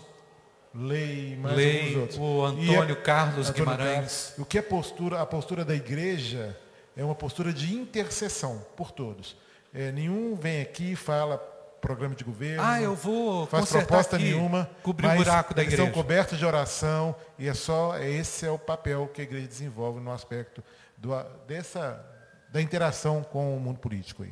[0.73, 3.95] Lei, mais Lei, o Antônio a, Carlos Antônio Guimarães.
[3.95, 6.57] Carlos, o que é postura, a postura da igreja
[6.95, 9.35] é uma postura de intercessão por todos.
[9.73, 11.37] É, nenhum vem aqui e fala
[11.79, 12.61] programa de governo.
[12.63, 14.69] Ah, eu vou faz proposta aqui, nenhuma.
[14.83, 15.83] Cobrir o buraco da igreja.
[15.83, 19.99] São cobertos de oração e é só esse é o papel que a igreja desenvolve
[19.99, 20.63] no aspecto
[20.97, 21.11] do,
[21.47, 22.05] dessa
[22.51, 24.29] da interação com o mundo político aí.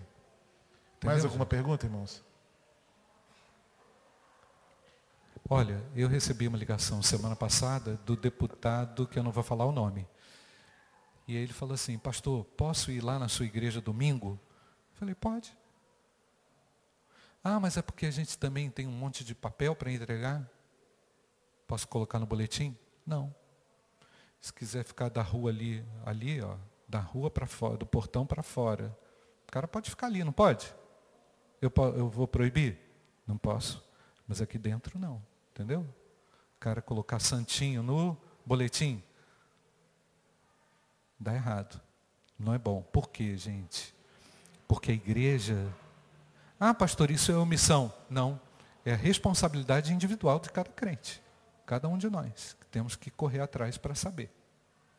[0.98, 1.14] Entendeu?
[1.14, 2.24] Mais alguma pergunta, irmãos?
[5.50, 9.72] Olha, eu recebi uma ligação semana passada do deputado que eu não vou falar o
[9.72, 10.06] nome.
[11.26, 14.38] E ele falou assim, pastor, posso ir lá na sua igreja domingo?
[14.92, 15.58] Eu falei, pode.
[17.42, 20.46] Ah, mas é porque a gente também tem um monte de papel para entregar?
[21.66, 22.78] Posso colocar no boletim?
[23.06, 23.34] Não.
[24.42, 26.58] Se quiser ficar da rua ali, ali, ó,
[26.90, 28.98] da rua para fora, do portão para fora,
[29.48, 30.76] o cara pode ficar ali, não pode?
[31.62, 32.78] Eu, eu vou proibir?
[33.26, 33.82] Não posso.
[34.28, 35.24] Mas aqui dentro não.
[35.58, 35.82] Entendeu?
[35.82, 38.16] O cara colocar santinho no
[38.46, 39.02] boletim.
[41.20, 41.82] Dá errado.
[42.38, 42.84] Não é bom.
[42.84, 43.92] Por quê, gente?
[44.68, 45.56] Porque a igreja.
[46.60, 47.92] Ah, pastor, isso é omissão.
[48.08, 48.40] Não.
[48.86, 51.24] É a responsabilidade individual de cada crente.
[51.66, 52.56] Cada um de nós.
[52.70, 54.30] Temos que correr atrás para saber.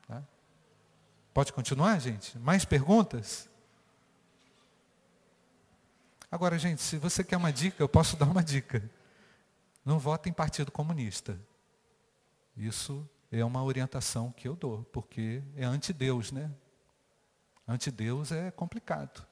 [0.09, 0.25] Tá?
[1.33, 2.37] Pode continuar, gente?
[2.37, 3.49] Mais perguntas?
[6.29, 8.98] Agora, gente, se você quer uma dica, eu posso dar uma dica.
[9.89, 11.41] Não vote em Partido Comunista.
[12.55, 16.51] Isso é uma orientação que eu dou, porque é anti-Deus, né?
[17.67, 19.27] Anti-Deus é complicado.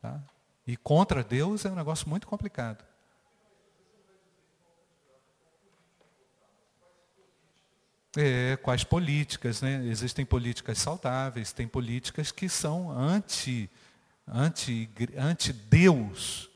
[0.00, 0.22] Tá?
[0.66, 2.82] E contra Deus é um negócio muito complicado.
[8.16, 9.84] É, quais políticas, né?
[9.84, 13.68] Existem políticas saudáveis, tem políticas que são anti
[14.26, 16.48] ante, ante Deus.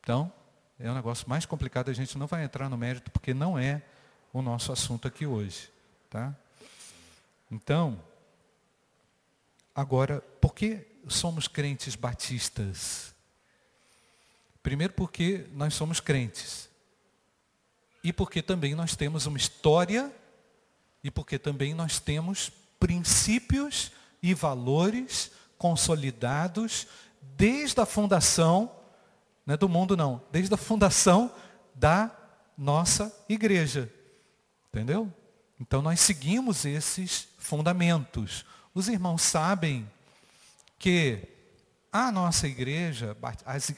[0.00, 0.32] Então,
[0.82, 3.82] é um negócio mais complicado, a gente não vai entrar no mérito, porque não é
[4.32, 5.70] o nosso assunto aqui hoje.
[6.10, 6.34] Tá?
[7.50, 8.02] Então,
[9.72, 13.14] agora, por que somos crentes batistas?
[14.60, 16.68] Primeiro porque nós somos crentes.
[18.02, 20.12] E porque também nós temos uma história
[21.04, 26.88] e porque também nós temos princípios e valores consolidados
[27.36, 28.81] desde a fundação,
[29.44, 31.32] não é do mundo não, desde a fundação
[31.74, 32.10] da
[32.56, 33.92] nossa igreja.
[34.68, 35.12] Entendeu?
[35.60, 38.44] Então nós seguimos esses fundamentos.
[38.74, 39.88] Os irmãos sabem
[40.78, 41.28] que
[41.92, 43.16] a nossa igreja,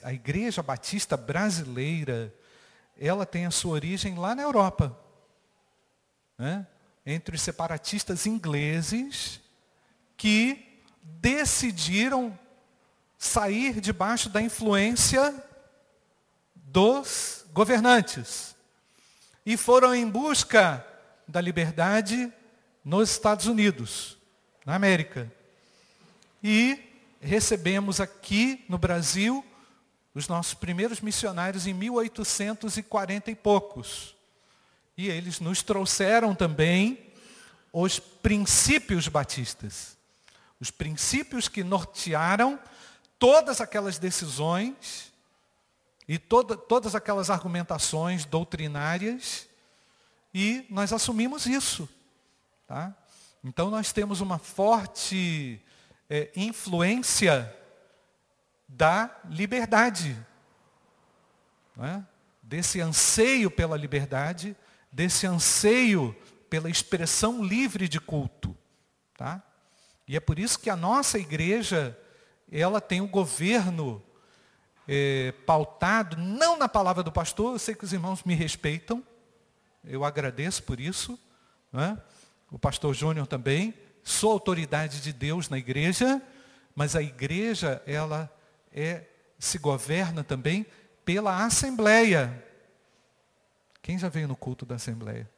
[0.02, 2.32] a igreja batista brasileira,
[2.98, 4.96] ela tem a sua origem lá na Europa.
[6.38, 6.66] Né?
[7.06, 9.40] entre os separatistas ingleses
[10.16, 12.38] que decidiram
[13.18, 15.34] sair debaixo da influência
[16.74, 18.56] dos governantes
[19.46, 20.84] e foram em busca
[21.26, 22.32] da liberdade
[22.84, 24.18] nos Estados Unidos,
[24.66, 25.32] na América.
[26.42, 26.76] E
[27.20, 29.44] recebemos aqui no Brasil
[30.12, 34.16] os nossos primeiros missionários em 1840 e poucos.
[34.96, 36.98] E eles nos trouxeram também
[37.72, 39.96] os princípios batistas.
[40.58, 42.58] Os princípios que nortearam
[43.16, 45.13] todas aquelas decisões
[46.06, 49.48] e toda, todas aquelas argumentações doutrinárias
[50.32, 51.88] e nós assumimos isso.
[52.66, 52.94] Tá?
[53.42, 55.60] Então nós temos uma forte
[56.10, 57.54] é, influência
[58.68, 60.16] da liberdade.
[61.80, 62.02] É?
[62.42, 64.56] Desse anseio pela liberdade,
[64.92, 66.14] desse anseio
[66.50, 68.56] pela expressão livre de culto.
[69.16, 69.42] Tá?
[70.06, 71.98] E é por isso que a nossa igreja,
[72.50, 74.02] ela tem o um governo
[74.86, 79.02] é, pautado, não na palavra do pastor, eu sei que os irmãos me respeitam,
[79.84, 81.18] eu agradeço por isso,
[81.72, 81.96] é?
[82.50, 86.22] o pastor Júnior também, sou autoridade de Deus na igreja,
[86.74, 88.30] mas a igreja, ela
[88.72, 89.04] é,
[89.38, 90.66] se governa também
[91.04, 92.44] pela assembleia.
[93.80, 95.30] Quem já veio no culto da assembleia?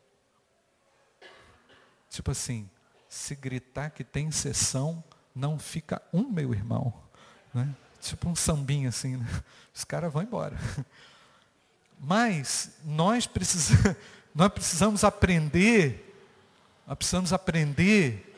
[2.09, 2.69] Tipo assim,
[3.09, 5.03] se gritar que tem sessão,
[5.35, 6.95] não fica um, meu irmão.
[7.53, 7.75] Né?
[8.09, 9.27] Tipo um sambinho assim, né?
[9.75, 10.57] os caras vão embora.
[11.99, 13.97] Mas nós precisamos,
[14.35, 16.15] nós precisamos aprender,
[16.87, 18.35] nós precisamos aprender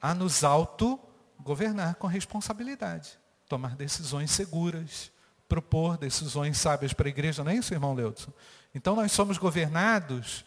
[0.00, 5.12] a nos auto-governar com responsabilidade, tomar decisões seguras,
[5.48, 8.32] propor decisões sábias para a igreja, não é isso, irmão Leudson?
[8.74, 10.44] Então nós somos governados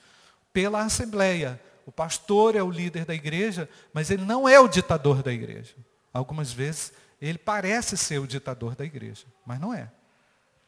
[0.51, 1.61] pela Assembleia.
[1.85, 5.75] O pastor é o líder da igreja, mas ele não é o ditador da igreja.
[6.11, 9.91] Algumas vezes ele parece ser o ditador da igreja, mas não é.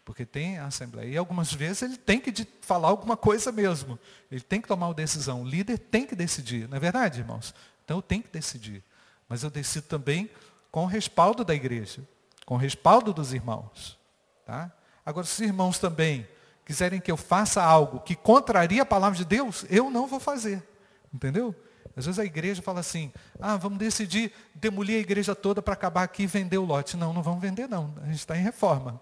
[0.06, 1.10] Porque tem a Assembleia.
[1.10, 4.00] E algumas vezes ele tem que falar alguma coisa mesmo.
[4.32, 5.44] Ele tem que tomar uma decisão.
[5.44, 7.54] O líder tem que decidir, não é verdade, irmãos?
[7.84, 8.82] Então eu tenho que decidir.
[9.28, 10.30] Mas eu decido também
[10.72, 12.02] com o respaldo da igreja,
[12.46, 14.00] com o respaldo dos irmãos.
[14.46, 14.72] Tá?
[15.06, 16.26] Agora, se os irmãos também
[16.64, 20.66] quiserem que eu faça algo que contraria a palavra de Deus, eu não vou fazer.
[21.14, 21.54] Entendeu?
[21.98, 26.04] Às vezes a igreja fala assim, ah, vamos decidir demolir a igreja toda para acabar
[26.04, 26.96] aqui e vender o lote.
[26.96, 27.92] Não, não vamos vender não.
[28.04, 29.02] A gente está em reforma.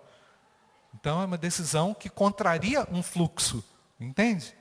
[0.93, 3.61] Então é uma decisão que contraria um fluxo,
[3.99, 4.55] entende?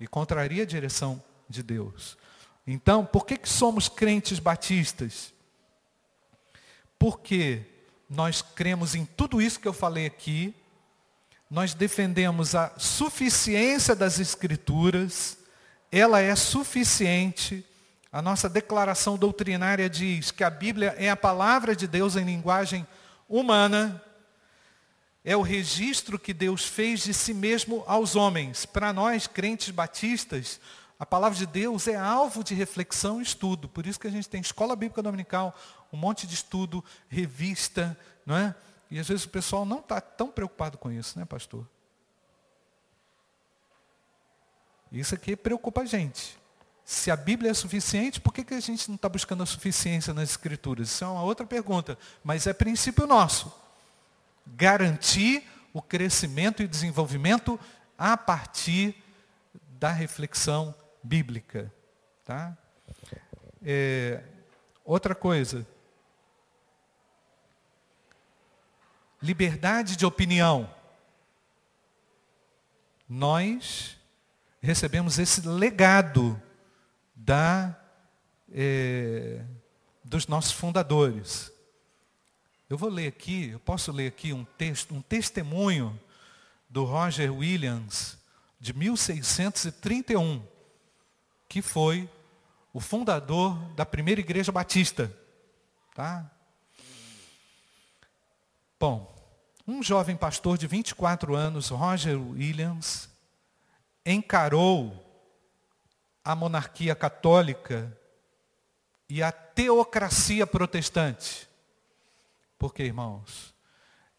[0.00, 2.16] E contraria a direção de Deus.
[2.66, 5.34] Então, por que, que somos crentes batistas?
[6.98, 7.66] Porque
[8.08, 10.54] nós cremos em tudo isso que eu falei aqui,
[11.50, 15.36] nós defendemos a suficiência das Escrituras,
[15.92, 17.64] ela é suficiente.
[18.14, 22.86] A nossa declaração doutrinária diz que a Bíblia é a palavra de Deus em linguagem
[23.28, 24.00] humana,
[25.24, 28.64] é o registro que Deus fez de si mesmo aos homens.
[28.66, 30.60] Para nós, crentes batistas,
[30.96, 33.68] a palavra de Deus é alvo de reflexão e estudo.
[33.68, 35.52] Por isso que a gente tem escola bíblica dominical,
[35.92, 38.54] um monte de estudo, revista, não é?
[38.92, 41.66] E às vezes o pessoal não está tão preocupado com isso, né, pastor?
[44.92, 46.43] Isso aqui preocupa a gente.
[46.84, 50.12] Se a Bíblia é suficiente, por que, que a gente não está buscando a suficiência
[50.12, 50.88] nas Escrituras?
[50.88, 51.98] Isso é uma outra pergunta.
[52.22, 53.52] Mas é princípio nosso.
[54.46, 57.58] Garantir o crescimento e desenvolvimento
[57.96, 59.02] a partir
[59.80, 61.72] da reflexão bíblica.
[62.22, 62.56] Tá?
[63.62, 64.22] É,
[64.84, 65.66] outra coisa.
[69.22, 70.70] Liberdade de opinião.
[73.08, 73.96] Nós
[74.60, 76.40] recebemos esse legado
[77.24, 77.74] da,
[78.52, 79.42] é,
[80.04, 81.50] dos nossos fundadores.
[82.68, 85.98] Eu vou ler aqui, eu posso ler aqui um texto, um testemunho
[86.68, 88.18] do Roger Williams,
[88.60, 90.42] de 1631,
[91.48, 92.08] que foi
[92.72, 95.10] o fundador da primeira igreja batista.
[95.94, 96.30] Tá?
[98.78, 99.14] Bom,
[99.66, 103.08] um jovem pastor de 24 anos, Roger Williams,
[104.04, 105.03] encarou
[106.24, 107.96] a monarquia católica
[109.08, 111.48] e a teocracia protestante.
[112.58, 113.54] Porque, irmãos,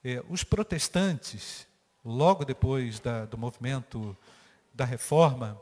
[0.04, 1.68] eh, os protestantes,
[2.04, 4.16] logo depois da, do movimento
[4.74, 5.60] da reforma,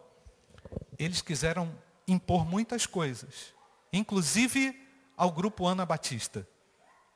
[0.99, 1.73] eles quiseram
[2.07, 3.53] impor muitas coisas,
[3.91, 4.77] inclusive
[5.15, 6.47] ao grupo Anabatista.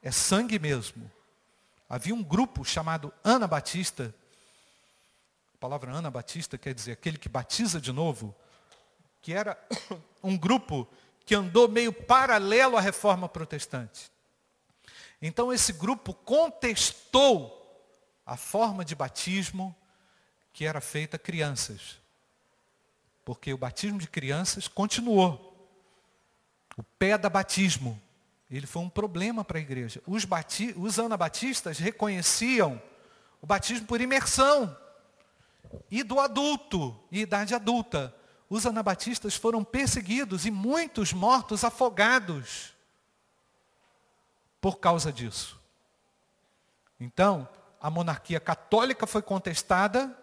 [0.01, 1.11] É sangue mesmo.
[1.89, 4.13] Havia um grupo chamado Anabatista
[5.57, 8.35] a palavra Ana Batista quer dizer aquele que batiza de novo,
[9.27, 9.61] que era
[10.23, 10.87] um grupo
[11.25, 14.09] que andou meio paralelo à reforma protestante.
[15.21, 17.53] Então esse grupo contestou
[18.25, 19.75] a forma de batismo
[20.53, 21.99] que era feita a crianças.
[23.25, 25.69] Porque o batismo de crianças continuou.
[26.77, 28.01] O pé da batismo,
[28.49, 30.01] ele foi um problema para a igreja.
[30.07, 32.81] Os, bati os anabatistas reconheciam
[33.41, 34.73] o batismo por imersão.
[35.91, 38.15] E do adulto, e idade adulta.
[38.49, 42.73] Os anabatistas foram perseguidos e muitos mortos afogados
[44.61, 45.59] por causa disso.
[46.99, 47.47] Então,
[47.79, 50.17] a monarquia católica foi contestada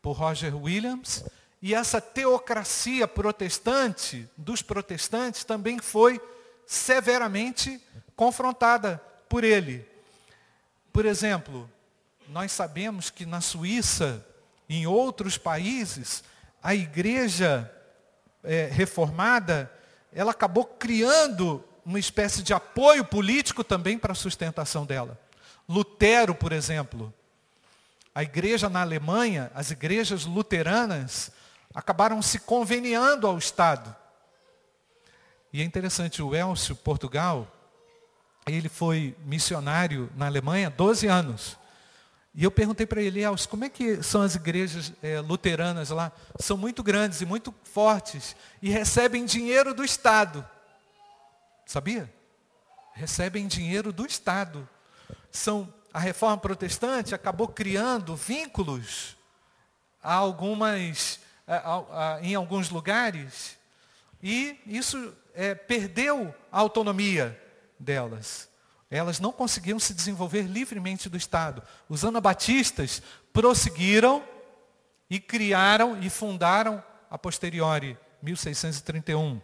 [0.00, 1.24] por Roger Williams
[1.60, 6.20] e essa teocracia protestante dos protestantes também foi
[6.66, 7.80] severamente
[8.16, 9.88] confrontada por ele.
[10.92, 11.70] Por exemplo,
[12.28, 14.26] nós sabemos que na Suíça
[14.68, 16.24] em outros países
[16.62, 17.70] a igreja
[18.44, 19.70] é, reformada
[20.12, 25.18] ela acabou criando uma espécie de apoio político também para a sustentação dela.
[25.68, 27.12] Lutero, por exemplo,
[28.14, 31.32] a igreja na Alemanha, as igrejas luteranas,
[31.74, 33.94] acabaram se conveniando ao Estado.
[35.52, 37.50] E é interessante, o Elcio, Portugal,
[38.46, 41.58] ele foi missionário na Alemanha 12 anos.
[42.34, 46.10] E eu perguntei para ele, Elcio, como é que são as igrejas é, luteranas lá?
[46.38, 50.48] São muito grandes e muito fortes e recebem dinheiro do Estado.
[51.66, 52.12] Sabia?
[52.94, 54.66] Recebem dinheiro do Estado.
[55.30, 59.16] São, a reforma protestante acabou criando vínculos
[60.02, 63.58] a algumas, a, a, a, em alguns lugares
[64.22, 67.38] e isso é, perdeu a autonomia
[67.78, 68.48] delas.
[68.92, 71.62] Elas não conseguiam se desenvolver livremente do Estado.
[71.88, 73.02] Os anabatistas
[73.32, 74.22] prosseguiram
[75.10, 79.40] e criaram e fundaram a posteriori, 1631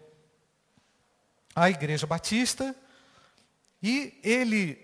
[1.58, 2.74] a Igreja Batista
[3.82, 4.78] e ele,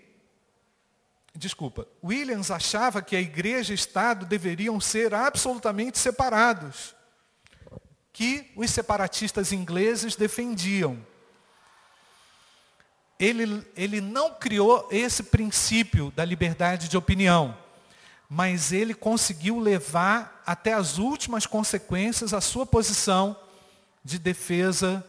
[1.33, 6.95] desculpa, Williams achava que a igreja e Estado deveriam ser absolutamente separados,
[8.11, 11.05] que os separatistas ingleses defendiam.
[13.19, 17.57] Ele, ele não criou esse princípio da liberdade de opinião,
[18.29, 23.37] mas ele conseguiu levar até as últimas consequências a sua posição
[24.03, 25.05] de defesa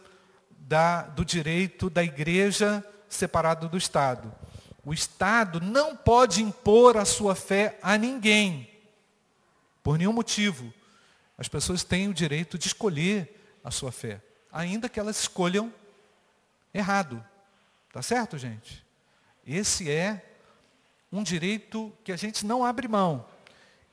[0.57, 4.33] da, do direito da igreja separado do Estado.
[4.83, 8.69] O Estado não pode impor a sua fé a ninguém,
[9.83, 10.73] por nenhum motivo.
[11.37, 15.73] As pessoas têm o direito de escolher a sua fé, ainda que elas escolham
[16.73, 17.23] errado.
[17.97, 18.85] Tá certo, gente?
[19.43, 20.23] Esse é
[21.11, 23.25] um direito que a gente não abre mão.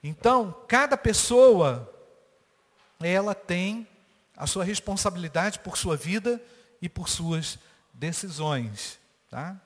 [0.03, 1.91] Então, cada pessoa,
[3.01, 3.89] ela tem
[4.37, 6.39] a sua responsabilidade por sua vida
[6.83, 7.59] e por suas
[7.95, 8.99] decisões.
[9.31, 9.59] Tá?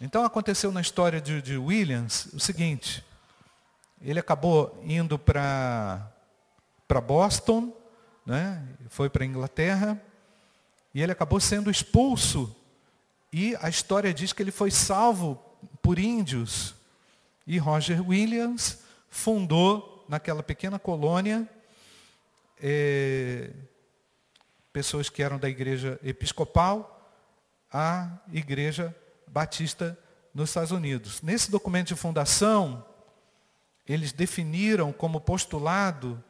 [0.00, 3.04] Então aconteceu na história de, de Williams o seguinte,
[4.02, 6.10] ele acabou indo para
[7.06, 7.72] Boston,
[8.26, 8.66] né?
[8.88, 10.02] foi para a Inglaterra,
[10.92, 12.57] e ele acabou sendo expulso.
[13.32, 15.36] E a história diz que ele foi salvo
[15.82, 16.74] por índios.
[17.46, 18.78] E Roger Williams
[19.10, 21.48] fundou naquela pequena colônia
[22.60, 23.50] eh,
[24.72, 26.94] pessoas que eram da igreja episcopal
[27.72, 28.94] à igreja
[29.26, 29.98] batista
[30.34, 31.20] nos Estados Unidos.
[31.22, 32.84] Nesse documento de fundação,
[33.86, 36.22] eles definiram como postulado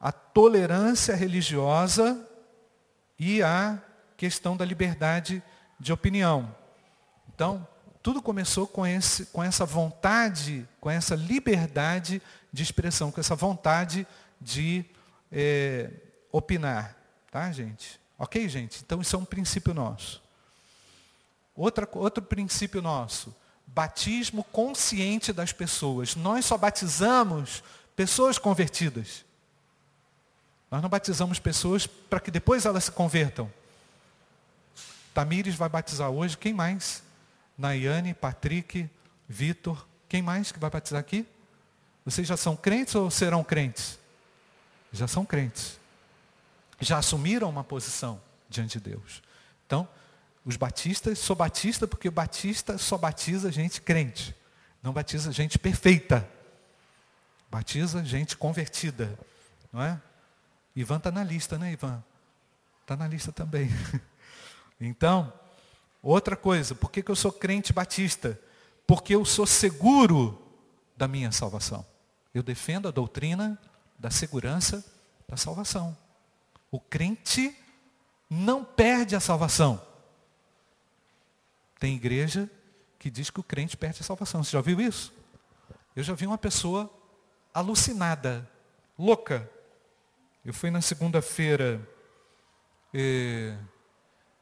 [0.00, 2.28] a tolerância religiosa
[3.18, 3.80] e a
[4.16, 5.42] questão da liberdade
[5.82, 6.54] de opinião.
[7.34, 7.66] Então,
[8.00, 14.06] tudo começou com, esse, com essa vontade, com essa liberdade de expressão, com essa vontade
[14.40, 14.84] de
[15.30, 15.90] é,
[16.30, 16.96] opinar.
[17.32, 18.00] Tá, gente?
[18.16, 18.80] Ok, gente?
[18.84, 20.22] Então isso é um princípio nosso.
[21.56, 23.34] Outra, outro princípio nosso.
[23.66, 26.14] Batismo consciente das pessoas.
[26.14, 27.64] Nós só batizamos
[27.96, 29.24] pessoas convertidas.
[30.70, 33.50] Nós não batizamos pessoas para que depois elas se convertam.
[35.14, 36.36] Tamires vai batizar hoje.
[36.36, 37.02] Quem mais?
[37.56, 38.88] Nayane, Patrick,
[39.28, 39.86] Vitor.
[40.08, 41.26] Quem mais que vai batizar aqui?
[42.04, 43.98] Vocês já são crentes ou serão crentes?
[44.92, 45.82] Já são crentes
[46.84, 49.22] já assumiram uma posição diante de Deus.
[49.66, 49.88] Então,
[50.44, 54.34] os batistas, sou batista porque batista só batiza gente crente,
[54.82, 56.28] não batiza gente perfeita.
[57.50, 59.16] Batiza gente convertida,
[59.70, 60.00] não é?
[60.74, 62.02] Ivan está na lista, né, Ivan?
[62.80, 63.68] Está na lista também.
[64.84, 65.32] Então,
[66.02, 68.38] outra coisa, por que, que eu sou crente batista?
[68.84, 70.42] Porque eu sou seguro
[70.96, 71.86] da minha salvação.
[72.34, 73.56] Eu defendo a doutrina
[73.96, 74.84] da segurança
[75.28, 75.96] da salvação.
[76.68, 77.56] O crente
[78.28, 79.80] não perde a salvação.
[81.78, 82.50] Tem igreja
[82.98, 84.42] que diz que o crente perde a salvação.
[84.42, 85.12] Você já viu isso?
[85.94, 86.92] Eu já vi uma pessoa
[87.54, 88.50] alucinada,
[88.98, 89.48] louca.
[90.44, 91.80] Eu fui na segunda-feira
[92.92, 93.56] eh,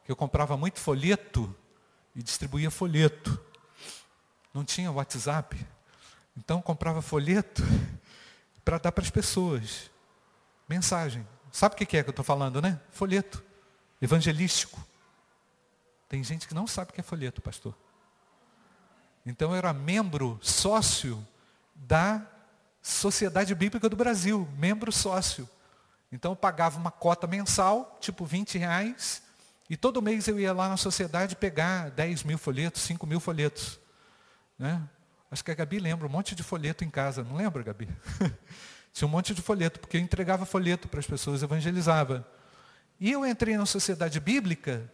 [0.04, 1.54] que eu comprava muito folheto
[2.14, 3.40] e distribuía folheto.
[4.52, 5.56] Não tinha WhatsApp.
[6.36, 7.62] Então comprava folheto
[8.64, 9.90] para dar para as pessoas.
[10.68, 11.26] Mensagem.
[11.52, 12.80] Sabe o que é que eu estou falando, né?
[12.90, 13.42] Folheto.
[14.00, 14.84] Evangelístico.
[16.08, 17.74] Tem gente que não sabe o que é folheto, pastor.
[19.24, 21.26] Então eu era membro, sócio
[21.74, 22.26] da
[22.82, 25.48] Sociedade Bíblica do Brasil, membro sócio.
[26.10, 29.22] Então eu pagava uma cota mensal, tipo 20 reais,
[29.70, 33.78] e todo mês eu ia lá na sociedade pegar 10 mil folhetos, 5 mil folhetos.
[34.58, 34.82] Né?
[35.30, 37.88] Acho que a Gabi lembra um monte de folheto em casa, não lembra, Gabi?
[38.92, 42.26] Tinha um monte de folheto, porque eu entregava folheto para as pessoas, evangelizava.
[42.98, 44.90] E eu entrei na sociedade bíblica,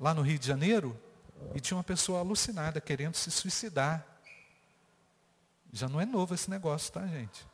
[0.00, 1.00] lá no Rio de Janeiro,
[1.54, 4.04] e tinha uma pessoa alucinada, querendo se suicidar.
[5.72, 7.46] Já não é novo esse negócio, tá, gente?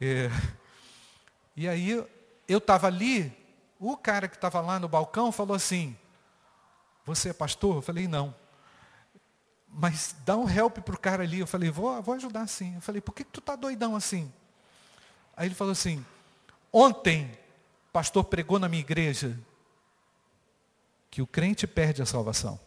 [0.00, 0.30] É,
[1.56, 2.06] e aí
[2.46, 3.36] eu estava ali,
[3.78, 5.96] o cara que estava lá no balcão falou assim,
[7.04, 7.76] você é pastor?
[7.76, 8.34] Eu falei, não.
[9.68, 11.38] Mas dá um help para o cara ali.
[11.38, 12.74] Eu falei, vou, vou ajudar sim.
[12.74, 14.32] Eu falei, por que, que tu está doidão assim?
[15.36, 16.04] Aí ele falou assim,
[16.72, 17.30] ontem,
[17.92, 19.38] pastor pregou na minha igreja
[21.10, 22.58] que o crente perde a salvação.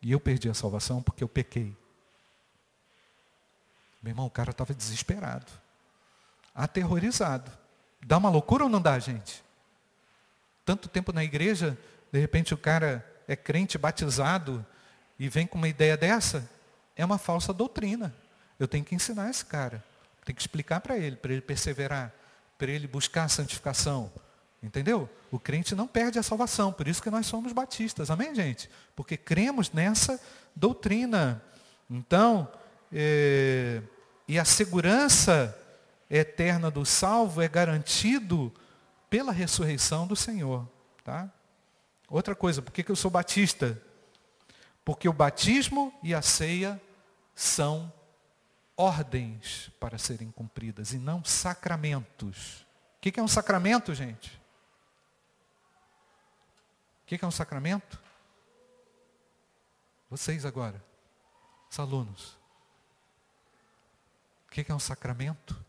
[0.00, 1.76] E eu perdi a salvação porque eu pequei.
[4.02, 5.52] Meu irmão, o cara estava desesperado,
[6.54, 7.50] aterrorizado.
[8.00, 9.44] Dá uma loucura ou não dá, gente?
[10.64, 11.76] Tanto tempo na igreja,
[12.12, 14.64] de repente o cara é crente batizado
[15.18, 16.48] e vem com uma ideia dessa,
[16.96, 18.14] é uma falsa doutrina.
[18.58, 19.82] Eu tenho que ensinar esse cara.
[20.24, 22.12] Tenho que explicar para ele, para ele perseverar,
[22.58, 24.12] para ele buscar a santificação.
[24.62, 25.08] Entendeu?
[25.30, 28.68] O crente não perde a salvação, por isso que nós somos batistas, amém, gente?
[28.94, 30.20] Porque cremos nessa
[30.54, 31.42] doutrina.
[31.88, 32.46] Então,
[32.92, 33.80] é,
[34.28, 35.56] e a segurança
[36.10, 38.52] eterna do salvo é garantido
[39.10, 40.66] pela ressurreição do Senhor.
[41.02, 41.28] Tá?
[42.08, 43.80] Outra coisa, por que, eu sou batista?
[44.84, 46.80] Porque o batismo e a ceia
[47.34, 47.92] são
[48.76, 52.64] ordens para serem cumpridas e não sacramentos.
[52.96, 54.40] O que, é um sacramento, gente?
[57.02, 58.00] O que, é um sacramento?
[60.08, 60.82] Vocês agora,
[61.70, 62.38] os alunos.
[64.46, 65.59] O que é um sacramento?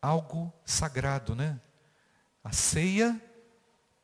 [0.00, 1.60] Algo sagrado, né?
[2.42, 3.20] A ceia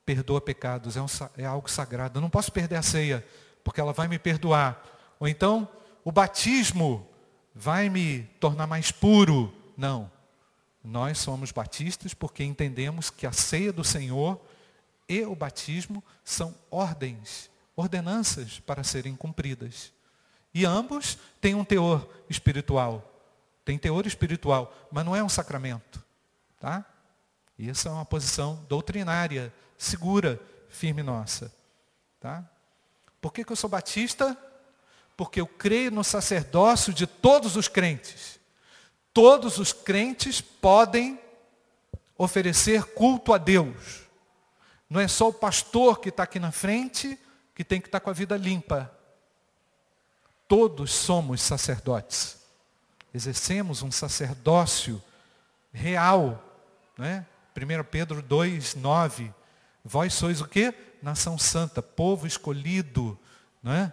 [0.04, 2.18] perdoa pecados, é, um, é algo sagrado.
[2.18, 3.26] Eu não posso perder a ceia,
[3.62, 4.82] porque ela vai me perdoar.
[5.18, 5.68] Ou então,
[6.04, 7.08] o batismo
[7.54, 9.52] vai me tornar mais puro.
[9.76, 10.10] Não.
[10.82, 14.38] Nós somos batistas porque entendemos que a ceia do Senhor
[15.08, 19.92] e o batismo são ordens, ordenanças para serem cumpridas.
[20.52, 23.13] E ambos têm um teor espiritual.
[23.64, 26.04] Tem teor espiritual, mas não é um sacramento.
[26.60, 26.84] Tá?
[27.58, 31.52] Isso é uma posição doutrinária, segura, firme nossa.
[32.20, 32.44] Tá?
[33.20, 34.36] Por que, que eu sou batista?
[35.16, 38.38] Porque eu creio no sacerdócio de todos os crentes.
[39.14, 41.18] Todos os crentes podem
[42.18, 44.02] oferecer culto a Deus.
[44.90, 47.18] Não é só o pastor que está aqui na frente
[47.54, 48.92] que tem que estar tá com a vida limpa.
[50.46, 52.43] Todos somos sacerdotes
[53.14, 55.00] exercemos um sacerdócio
[55.72, 56.42] real.
[56.98, 57.24] Né?
[57.56, 59.32] 1 Pedro 2, 9.
[59.84, 60.74] Vós sois o quê?
[61.00, 63.18] Nação santa, povo escolhido,
[63.62, 63.92] né?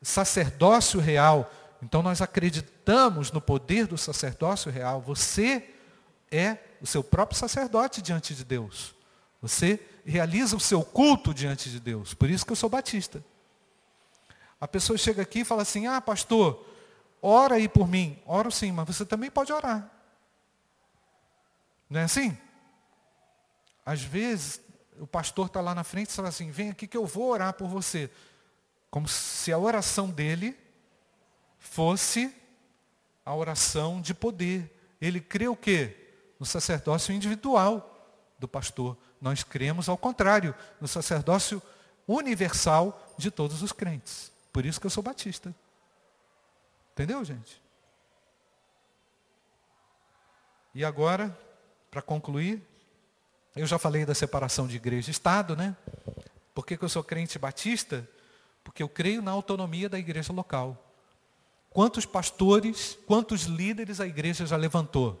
[0.00, 1.50] sacerdócio real.
[1.82, 5.00] Então nós acreditamos no poder do sacerdócio real.
[5.00, 5.70] Você
[6.30, 8.94] é o seu próprio sacerdote diante de Deus.
[9.40, 12.14] Você realiza o seu culto diante de Deus.
[12.14, 13.24] Por isso que eu sou batista.
[14.60, 16.66] A pessoa chega aqui e fala assim: Ah, pastor,
[17.26, 18.20] ora aí por mim.
[18.26, 19.90] Oro sim, mas você também pode orar.
[21.88, 22.36] Não é assim?
[23.84, 24.60] Às vezes,
[24.98, 27.54] o pastor está lá na frente e fala assim, vem aqui que eu vou orar
[27.54, 28.10] por você.
[28.90, 30.56] Como se a oração dele
[31.58, 32.34] fosse
[33.24, 34.70] a oração de poder.
[35.00, 35.96] Ele crê o quê?
[36.38, 37.90] No sacerdócio individual
[38.38, 38.96] do pastor.
[39.20, 41.62] Nós cremos ao contrário, no sacerdócio
[42.06, 44.30] universal de todos os crentes.
[44.52, 45.54] Por isso que eu sou batista.
[46.94, 47.60] Entendeu, gente?
[50.72, 51.36] E agora,
[51.90, 52.62] para concluir,
[53.56, 55.76] eu já falei da separação de igreja e Estado, né?
[56.54, 58.08] Por que, que eu sou crente batista?
[58.62, 60.80] Porque eu creio na autonomia da igreja local.
[61.68, 65.20] Quantos pastores, quantos líderes a igreja já levantou?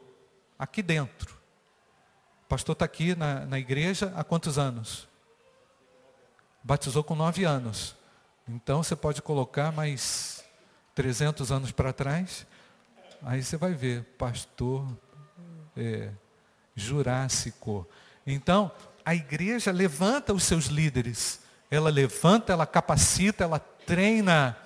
[0.56, 1.36] Aqui dentro.
[2.48, 5.08] pastor está aqui na, na igreja há quantos anos?
[6.62, 7.96] Batizou com nove anos.
[8.48, 10.43] Então você pode colocar mais
[10.94, 12.46] 300 anos para trás.
[13.22, 14.86] Aí você vai ver, pastor
[15.76, 16.10] é,
[16.74, 17.86] jurássico.
[18.26, 18.70] Então,
[19.04, 21.40] a igreja levanta os seus líderes.
[21.70, 24.56] Ela levanta, ela capacita, ela treina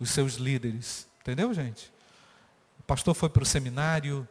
[0.00, 1.06] os seus líderes.
[1.20, 1.92] Entendeu, gente?
[2.78, 4.26] O pastor foi para o seminário,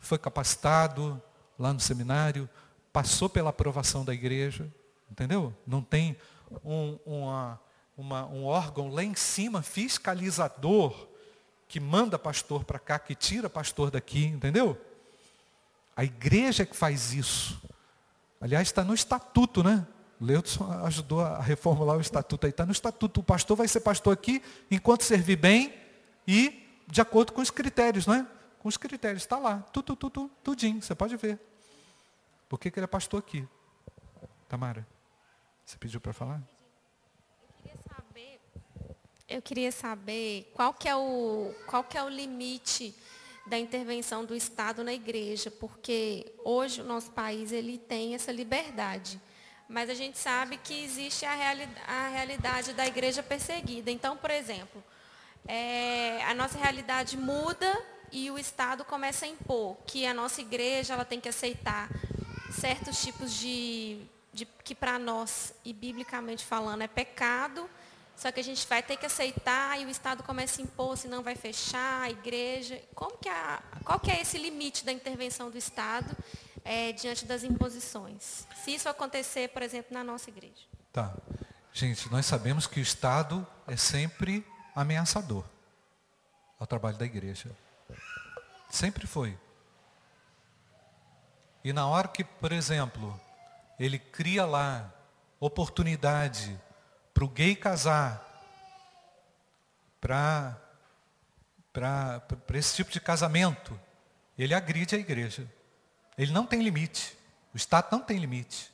[0.00, 1.20] foi capacitado
[1.58, 2.48] lá no seminário,
[2.92, 4.68] passou pela aprovação da igreja.
[5.10, 5.54] Entendeu?
[5.66, 6.16] Não tem
[6.64, 7.60] um, uma,
[7.98, 11.08] uma, um órgão lá em cima, fiscalizador,
[11.66, 14.80] que manda pastor para cá, que tira pastor daqui, entendeu?
[15.96, 17.60] A igreja que faz isso.
[18.40, 19.84] Aliás, está no estatuto, né?
[20.20, 22.50] Leudson ajudou a reformular o estatuto aí.
[22.50, 23.18] Está no estatuto.
[23.18, 25.74] O pastor vai ser pastor aqui enquanto servir bem
[26.26, 28.26] e de acordo com os critérios, não é?
[28.60, 29.22] Com os critérios.
[29.22, 29.58] Está lá.
[29.72, 30.80] Tudo, tudo, tudinho.
[30.80, 31.38] Você pode ver.
[32.48, 33.46] Por que, que ele é pastor aqui?
[34.48, 34.86] Tamara,
[35.64, 36.40] você pediu para falar?
[39.28, 42.94] Eu queria saber qual que é o, qual que é o limite
[43.46, 49.20] da intervenção do Estado na igreja, porque hoje o nosso país ele tem essa liberdade.
[49.68, 53.90] Mas a gente sabe que existe a, reali a realidade da igreja perseguida.
[53.90, 54.82] Então, por exemplo,
[55.46, 57.70] é, a nossa realidade muda
[58.10, 61.90] e o Estado começa a impor que a nossa igreja ela tem que aceitar
[62.50, 64.00] certos tipos de,
[64.32, 67.68] de que para nós e biblicamente falando é pecado
[68.18, 71.22] só que a gente vai ter que aceitar e o Estado começa a impor, senão
[71.22, 72.82] vai fechar a igreja.
[72.92, 76.16] Como que é, qual que é esse limite da intervenção do Estado
[76.64, 78.44] é, diante das imposições?
[78.56, 80.64] Se isso acontecer, por exemplo, na nossa igreja.
[80.92, 81.14] Tá.
[81.72, 84.44] Gente, nós sabemos que o Estado é sempre
[84.74, 85.44] ameaçador
[86.58, 87.48] ao trabalho da igreja.
[88.68, 89.38] Sempre foi.
[91.62, 93.18] E na hora que, por exemplo,
[93.78, 94.92] ele cria lá
[95.38, 96.60] oportunidade
[97.18, 98.24] para o gay casar,
[100.00, 100.56] para
[102.54, 103.76] esse tipo de casamento,
[104.38, 105.44] ele agride a igreja.
[106.16, 107.18] Ele não tem limite.
[107.52, 108.72] O Estado não tem limite.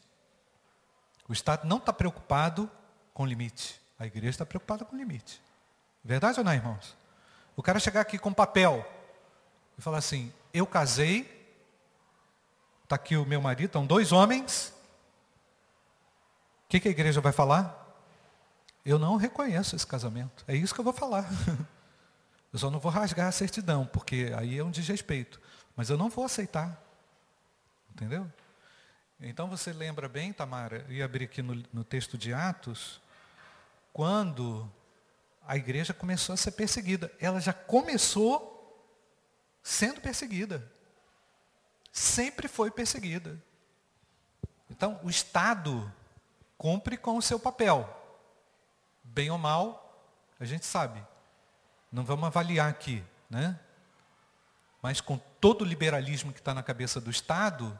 [1.26, 2.70] O Estado não está preocupado
[3.14, 3.80] com limite.
[3.98, 5.40] A igreja está preocupada com limite.
[6.04, 6.94] Verdade ou não, irmãos?
[7.56, 8.86] O cara chegar aqui com papel
[9.78, 11.22] e falar assim, eu casei,
[12.82, 14.68] está aqui o meu marido, estão dois homens.
[16.66, 17.83] O que, que a igreja vai falar?
[18.84, 20.44] Eu não reconheço esse casamento.
[20.46, 21.28] É isso que eu vou falar.
[22.52, 25.40] Eu só não vou rasgar a certidão, porque aí é um desrespeito.
[25.74, 26.80] Mas eu não vou aceitar.
[27.90, 28.30] Entendeu?
[29.18, 33.00] Então você lembra bem, Tamara, ia abrir aqui no, no texto de Atos,
[33.92, 34.70] quando
[35.44, 37.10] a igreja começou a ser perseguida.
[37.18, 38.54] Ela já começou
[39.60, 40.70] sendo perseguida.
[41.90, 43.42] Sempre foi perseguida.
[44.70, 45.92] Então, o Estado
[46.56, 48.03] cumpre com o seu papel
[49.14, 49.80] bem ou mal,
[50.40, 51.02] a gente sabe.
[51.90, 53.58] Não vamos avaliar aqui, né?
[54.82, 57.78] Mas com todo o liberalismo que está na cabeça do Estado,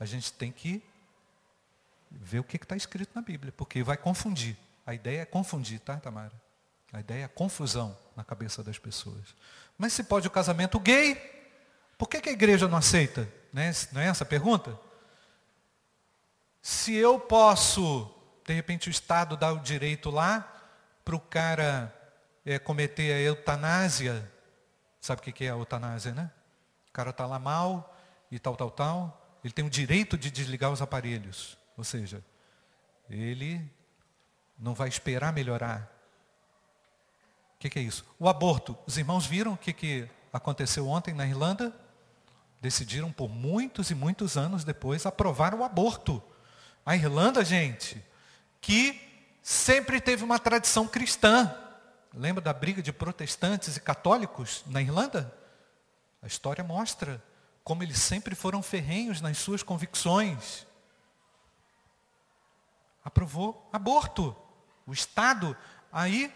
[0.00, 0.82] a gente tem que
[2.10, 4.56] ver o que está escrito na Bíblia, porque vai confundir.
[4.86, 6.32] A ideia é confundir, tá, Tamara?
[6.92, 9.34] A ideia é confusão na cabeça das pessoas.
[9.76, 11.14] Mas se pode o casamento gay,
[11.98, 13.30] por que, que a igreja não aceita?
[13.52, 13.70] Né?
[13.92, 14.78] Não é essa a pergunta?
[16.62, 18.17] Se eu posso
[18.48, 20.50] de repente o Estado dá o direito lá
[21.04, 21.94] para o cara
[22.46, 24.26] é, cometer a eutanásia.
[24.98, 26.30] Sabe o que é a eutanásia, né?
[26.88, 27.94] O cara está lá mal
[28.30, 29.38] e tal, tal, tal.
[29.44, 31.58] Ele tem o direito de desligar os aparelhos.
[31.76, 32.24] Ou seja,
[33.10, 33.70] ele
[34.58, 35.82] não vai esperar melhorar.
[37.54, 38.02] O que, que, é isso?
[38.18, 38.78] O aborto.
[38.86, 41.70] Os irmãos viram o que, que aconteceu ontem na Irlanda?
[42.62, 46.22] Decidiram por muitos e muitos anos depois aprovar o aborto.
[46.86, 48.02] A Irlanda, gente,
[48.60, 49.00] que
[49.42, 51.54] sempre teve uma tradição cristã.
[52.12, 55.32] Lembra da briga de protestantes e católicos na Irlanda?
[56.22, 57.22] A história mostra
[57.62, 60.66] como eles sempre foram ferrenhos nas suas convicções.
[63.04, 64.34] Aprovou aborto.
[64.86, 65.54] O Estado,
[65.92, 66.32] aí,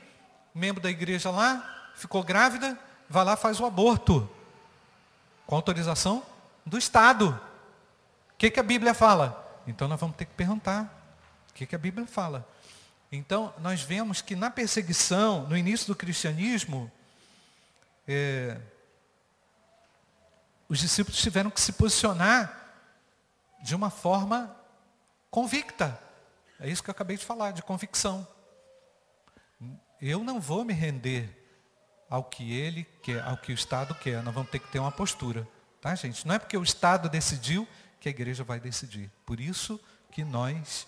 [0.55, 4.29] membro da igreja lá, ficou grávida, vai lá faz o aborto.
[5.47, 6.23] Com autorização
[6.67, 7.31] do Estado.
[8.31, 9.63] O que, que a Bíblia fala?
[9.67, 11.02] Então nós vamos ter que perguntar.
[11.53, 12.49] O que, que a Bíblia fala?
[13.11, 16.91] Então, nós vemos que na perseguição, no início do cristianismo,
[18.09, 18.59] é,
[20.67, 22.59] os discípulos tiveram que se posicionar
[23.63, 24.57] de uma forma
[25.31, 26.01] convicta.
[26.59, 28.27] É isso que eu acabei de falar, de convicção.
[30.01, 31.39] Eu não vou me render
[32.09, 34.23] ao que ele quer, ao que o Estado quer.
[34.23, 35.47] Nós vamos ter que ter uma postura.
[35.83, 36.27] Tá, gente?
[36.27, 37.69] Não é porque o Estado decidiu
[38.01, 39.11] que a igreja vai decidir.
[39.27, 39.79] Por isso
[40.11, 40.87] que nós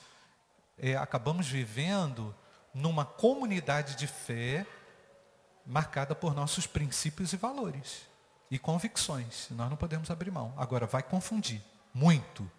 [0.79, 2.35] é, acabamos vivendo
[2.73, 4.67] numa comunidade de fé
[5.65, 8.03] marcada por nossos princípios e valores
[8.51, 9.49] e convicções.
[9.51, 10.53] Nós não podemos abrir mão.
[10.57, 11.63] Agora, vai confundir
[11.93, 12.51] muito.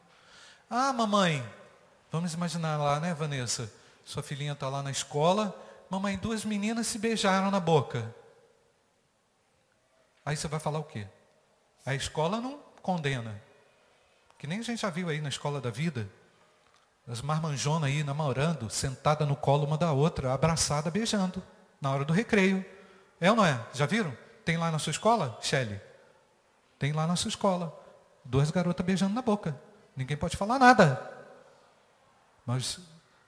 [0.69, 1.47] Ah, mamãe,
[2.11, 3.71] vamos imaginar lá, né, Vanessa?
[4.03, 5.55] Sua filhinha está lá na escola,
[5.89, 8.13] mamãe, duas meninas se beijaram na boca.
[10.25, 11.07] Aí você vai falar o quê?
[11.85, 13.39] A escola não condena.
[14.39, 16.09] Que nem a gente já viu aí na escola da vida.
[17.07, 21.41] As marmanjonas aí namorando, sentada no colo uma da outra, abraçada, beijando,
[21.79, 22.65] na hora do recreio.
[23.21, 23.63] É ou não é?
[23.73, 24.15] Já viram?
[24.43, 25.79] Tem lá na sua escola, Shelley?
[26.79, 27.79] Tem lá na sua escola.
[28.23, 29.59] Duas garotas beijando na boca.
[29.95, 31.11] Ninguém pode falar nada.
[32.43, 32.79] Mas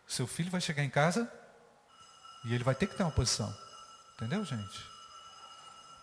[0.08, 1.32] seu filho vai chegar em casa
[2.46, 3.56] e ele vai ter que ter uma posição.
[4.16, 4.84] Entendeu, gente?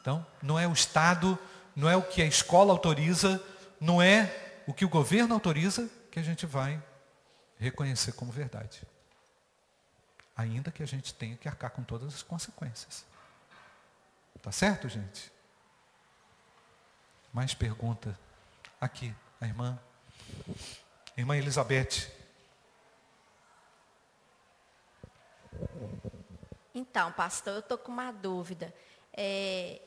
[0.00, 1.36] Então, não é o Estado,
[1.74, 3.42] não é o que a escola autoriza,
[3.80, 6.80] não é o que o governo autoriza que a gente vai
[7.58, 8.82] reconhecer como verdade.
[10.36, 13.04] Ainda que a gente tenha que arcar com todas as consequências.
[14.42, 15.32] Tá certo, gente?
[17.32, 18.18] Mais pergunta.
[18.80, 19.78] Aqui, a irmã.
[21.16, 22.10] Irmã Elizabeth.
[26.74, 28.74] Então, pastor, eu estou com uma dúvida.
[29.12, 29.80] É,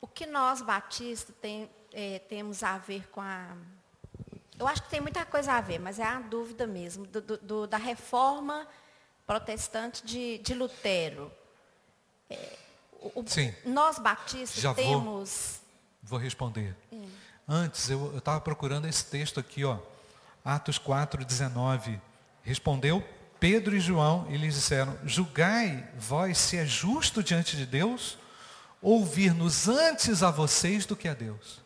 [0.00, 3.56] o que nós, batistas, tem, é, temos a ver com a.
[4.58, 7.66] Eu acho que tem muita coisa a ver, mas é a dúvida mesmo, do, do,
[7.66, 8.66] da reforma
[9.26, 11.30] protestante de, de Lutero.
[12.28, 12.56] É,
[13.14, 13.54] o, Sim.
[13.64, 15.60] Nós batistas Já temos.
[16.02, 16.74] Vou, vou responder.
[16.92, 17.08] Hum.
[17.46, 19.78] Antes, eu estava procurando esse texto aqui, ó.
[20.44, 22.00] Atos 4, 19.
[22.42, 23.06] Respondeu
[23.38, 28.18] Pedro e João, e lhes disseram: Julgai vós se é justo diante de Deus
[28.80, 31.60] ouvir-nos antes a vocês do que a Deus.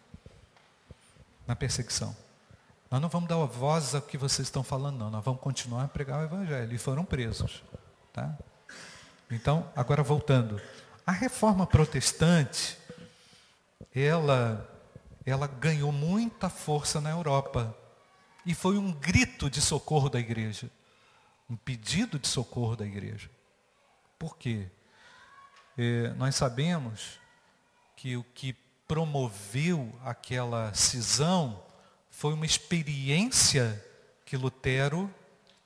[1.47, 2.15] Na perseguição.
[2.93, 5.11] Nós não vamos dar voz ao que vocês estão falando, não.
[5.11, 6.75] Nós vamos continuar a pregar o Evangelho.
[6.75, 7.63] E foram presos.
[8.13, 8.37] Tá?
[9.31, 10.61] Então, agora voltando.
[11.07, 12.77] A reforma protestante,
[13.95, 14.69] ela,
[15.25, 17.75] ela ganhou muita força na Europa.
[18.45, 20.71] E foi um grito de socorro da igreja.
[21.49, 23.31] Um pedido de socorro da igreja.
[24.19, 24.69] Por quê?
[25.79, 27.19] É, nós sabemos
[27.97, 28.53] que o que
[28.87, 31.72] promoveu aquela cisão
[32.23, 33.85] foi uma experiência
[34.25, 35.13] que Lutero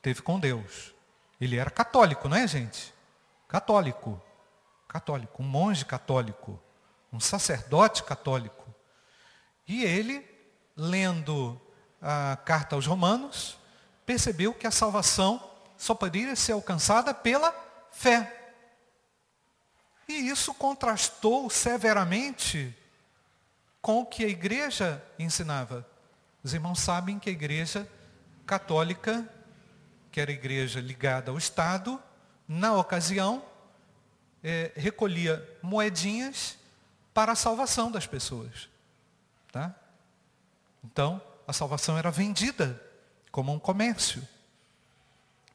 [0.00, 0.94] teve com Deus.
[1.38, 2.94] Ele era católico, não é, gente?
[3.46, 4.18] Católico
[4.88, 6.58] católico, um monge católico,
[7.12, 8.74] um sacerdote católico.
[9.68, 10.26] E ele,
[10.74, 11.60] lendo
[12.00, 13.58] a carta aos Romanos,
[14.06, 17.54] percebeu que a salvação só poderia ser alcançada pela
[17.90, 18.54] fé.
[20.08, 22.74] E isso contrastou severamente
[23.82, 25.86] com o que a igreja ensinava.
[26.46, 27.88] Os irmãos sabem que a igreja
[28.46, 29.28] católica,
[30.12, 32.00] que era a igreja ligada ao Estado,
[32.46, 33.44] na ocasião,
[34.44, 36.56] é, recolhia moedinhas
[37.12, 38.68] para a salvação das pessoas.
[39.50, 39.74] Tá?
[40.84, 42.80] Então, a salvação era vendida
[43.32, 44.22] como um comércio.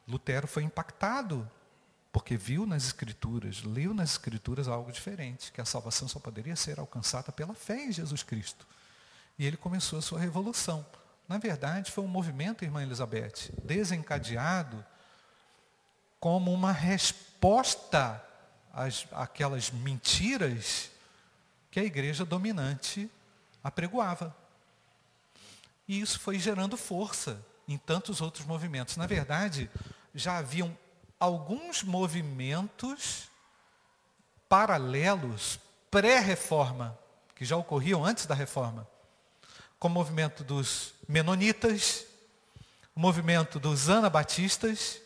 [0.05, 1.49] Lutero foi impactado,
[2.11, 6.81] porque viu nas Escrituras, leu nas Escrituras algo diferente, que a salvação só poderia ser
[6.81, 8.67] alcançada pela fé em Jesus Cristo.
[9.41, 10.85] E ele começou a sua revolução.
[11.27, 14.85] Na verdade, foi um movimento, irmã Elizabeth, desencadeado
[16.19, 18.23] como uma resposta
[18.71, 20.91] as, aquelas mentiras
[21.71, 23.09] que a igreja dominante
[23.63, 24.35] apregoava.
[25.87, 28.95] E isso foi gerando força em tantos outros movimentos.
[28.95, 29.71] Na verdade,
[30.13, 30.77] já haviam
[31.19, 33.27] alguns movimentos
[34.47, 36.95] paralelos pré-reforma,
[37.33, 38.87] que já ocorriam antes da reforma,
[39.81, 42.05] como o movimento dos menonitas,
[42.95, 45.01] o movimento dos anabatistas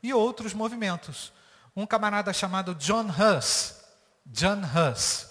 [0.00, 1.32] e outros movimentos
[1.74, 3.82] um camarada chamado John Huss,
[4.24, 5.28] John Huss,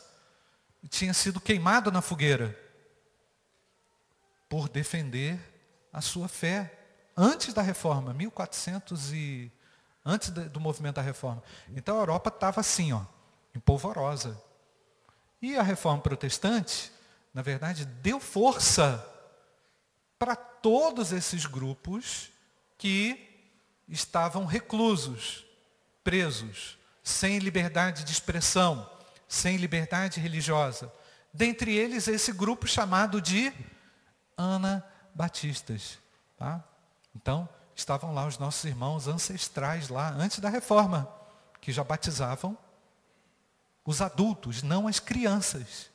[0.90, 2.54] tinha sido queimado na fogueira
[4.50, 5.40] por defender
[5.94, 6.78] a sua fé
[7.16, 9.50] antes da reforma, 1400 e
[10.04, 11.42] antes do movimento da reforma.
[11.70, 13.06] Então a Europa estava assim, ó,
[13.56, 14.38] empolvorosa.
[15.42, 16.92] E a reforma protestante,
[17.34, 19.06] na verdade, deu força
[20.18, 22.30] para todos esses grupos
[22.78, 23.30] que
[23.88, 25.46] estavam reclusos,
[26.04, 28.90] presos, sem liberdade de expressão,
[29.28, 30.92] sem liberdade religiosa.
[31.34, 33.54] Dentre eles, esse grupo chamado de
[34.38, 36.00] anabatistas.
[36.38, 36.64] Tá?
[37.16, 41.08] Então, estavam lá os nossos irmãos ancestrais, lá antes da reforma,
[41.60, 42.58] que já batizavam
[43.86, 45.91] os adultos, não as crianças.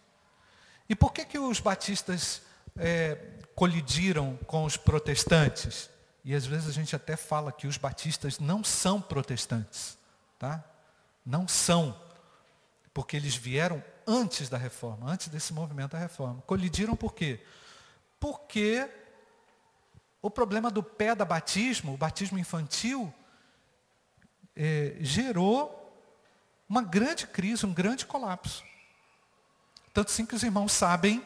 [0.88, 2.42] E por que, que os batistas
[2.78, 3.18] é,
[3.56, 5.88] colidiram com os protestantes.
[6.22, 9.96] E às vezes a gente até fala que os batistas não são protestantes.
[10.38, 10.62] Tá?
[11.24, 11.98] Não são.
[12.92, 16.42] Porque eles vieram antes da reforma, antes desse movimento da reforma.
[16.42, 17.40] Colidiram por quê?
[18.20, 18.88] Porque
[20.20, 23.12] o problema do pé da batismo, o batismo infantil,
[24.54, 25.82] é, gerou
[26.68, 28.64] uma grande crise, um grande colapso.
[29.96, 31.24] Tanto assim que os irmãos sabem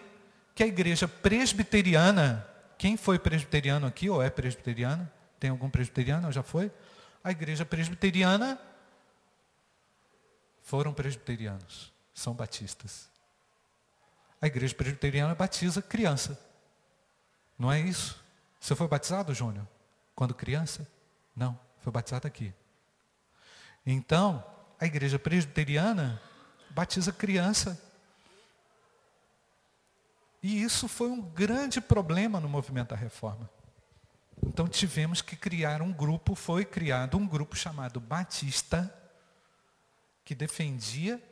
[0.54, 2.46] que a igreja presbiteriana,
[2.78, 5.10] quem foi presbiteriano aqui ou é presbiteriano?
[5.40, 6.70] Tem algum presbiteriano já foi?
[7.24, 8.60] A igreja presbiteriana
[10.62, 13.10] foram presbiterianos, são batistas.
[14.40, 16.38] A igreja presbiteriana batiza criança.
[17.58, 18.22] Não é isso?
[18.60, 19.66] Você foi batizado, Júnior?
[20.14, 20.86] Quando criança?
[21.34, 22.54] Não, foi batizado aqui.
[23.84, 24.44] Então,
[24.78, 26.22] a igreja presbiteriana
[26.70, 27.89] batiza criança
[30.42, 33.48] e isso foi um grande problema no movimento da reforma.
[34.46, 38.92] Então tivemos que criar um grupo, foi criado um grupo chamado Batista,
[40.24, 41.22] que defendia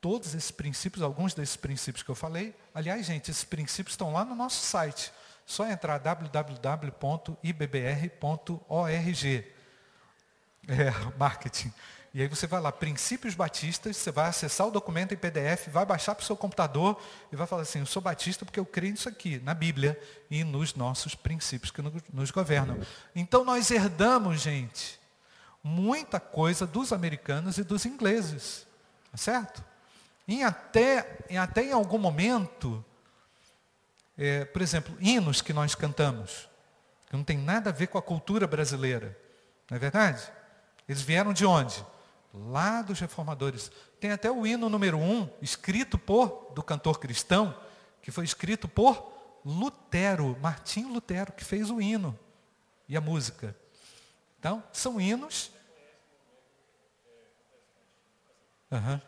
[0.00, 2.54] todos esses princípios, alguns desses princípios que eu falei.
[2.74, 5.12] Aliás, gente, esses princípios estão lá no nosso site.
[5.46, 6.98] Só entrar www.ibbr.org.
[10.68, 11.72] É, marketing.
[12.14, 15.84] E aí você vai lá, princípios batistas, você vai acessar o documento em PDF, vai
[15.84, 17.00] baixar para o seu computador
[17.30, 20.00] e vai falar assim, eu sou batista porque eu creio nisso aqui, na Bíblia
[20.30, 21.82] e nos nossos princípios que
[22.12, 22.78] nos governam.
[23.14, 24.98] Então nós herdamos, gente,
[25.62, 28.66] muita coisa dos americanos e dos ingleses.
[29.10, 29.64] Tá certo?
[30.26, 32.84] Em até, em até em algum momento,
[34.16, 36.48] é, por exemplo, hinos que nós cantamos,
[37.08, 39.16] que não tem nada a ver com a cultura brasileira.
[39.70, 40.22] Não é verdade?
[40.88, 41.84] Eles vieram de onde?
[42.32, 43.70] Lá dos reformadores.
[44.00, 47.58] Tem até o hino número um, escrito por, do cantor cristão,
[48.02, 52.18] que foi escrito por Lutero, Martinho Lutero, que fez o hino
[52.88, 53.56] e a música.
[54.38, 55.50] Então, são hinos.
[58.70, 59.00] Uhum.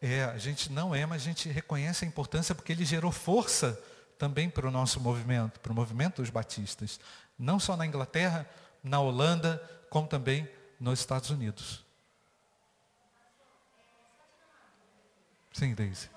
[0.00, 3.82] É, a gente não é, mas a gente reconhece a importância porque ele gerou força
[4.16, 7.00] também para o nosso movimento, para o movimento dos batistas.
[7.38, 8.48] Não só na Inglaterra,
[8.82, 10.48] na Holanda, como também
[10.78, 11.84] nos Estados Unidos.
[15.52, 16.08] Sim, Daisy.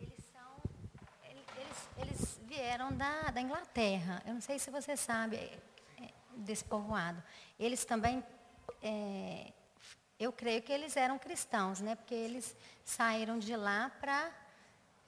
[0.00, 0.62] Eles, são,
[1.24, 4.22] eles, eles vieram da, da Inglaterra.
[4.24, 5.60] Eu não sei se você sabe é,
[6.36, 7.20] desse povoado.
[7.58, 8.22] Eles também,
[8.80, 9.52] é,
[10.18, 11.96] eu creio que eles eram cristãos, né?
[11.96, 14.30] Porque eles saíram de lá para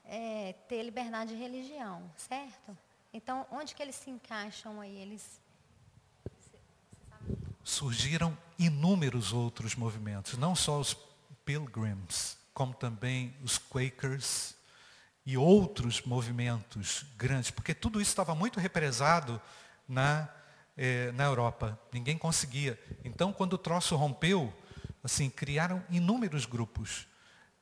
[0.03, 2.77] é, ter liberdade de religião, certo?
[3.13, 4.97] Então, onde que eles se encaixam aí?
[4.97, 5.40] Eles
[7.63, 10.95] surgiram inúmeros outros movimentos, não só os
[11.45, 14.55] Pilgrims, como também os Quakers
[15.25, 19.41] e outros movimentos grandes, porque tudo isso estava muito represado
[19.87, 20.29] na,
[20.77, 21.79] eh, na Europa.
[21.91, 22.79] Ninguém conseguia.
[23.03, 24.53] Então, quando o troço rompeu,
[25.03, 27.07] assim, criaram inúmeros grupos.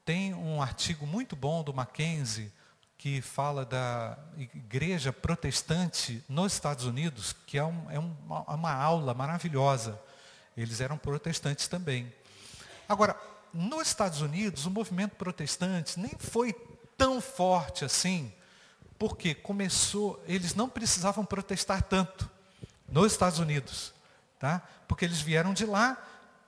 [0.04, 2.52] Tem um artigo muito bom do Mackenzie
[3.00, 9.14] que fala da igreja protestante nos Estados Unidos, que é, um, é uma, uma aula
[9.14, 9.98] maravilhosa.
[10.56, 12.14] Eles eram protestantes também.
[12.90, 13.16] Agora,
[13.54, 16.52] nos Estados Unidos, o movimento protestante nem foi
[16.98, 18.34] tão forte assim,
[18.98, 22.30] porque começou, eles não precisavam protestar tanto
[22.86, 23.94] nos Estados Unidos,
[24.38, 24.62] tá?
[24.90, 25.98] Porque eles vieram de lá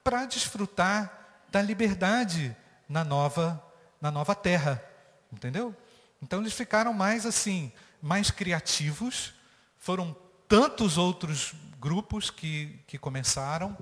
[0.04, 2.54] para desfrutar da liberdade
[2.89, 3.64] na nova
[4.02, 4.84] na nova terra,
[5.32, 5.74] entendeu?
[6.22, 9.34] Então eles ficaram mais assim, mais criativos.
[9.78, 10.16] Foram
[10.48, 13.76] tantos outros grupos que, que começaram,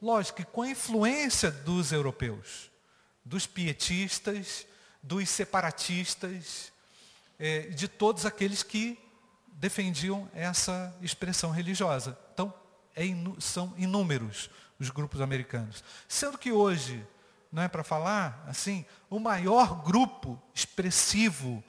[0.00, 2.70] lógico que com a influência dos europeus,
[3.24, 4.66] dos pietistas,
[5.02, 6.70] dos separatistas,
[7.38, 8.98] é, de todos aqueles que
[9.52, 12.18] defendiam essa expressão religiosa.
[12.34, 12.52] Então,
[12.94, 13.04] é
[13.38, 15.84] são inúmeros os grupos americanos.
[16.08, 17.06] Sendo que hoje,
[17.52, 21.62] não é para falar assim, o maior grupo expressivo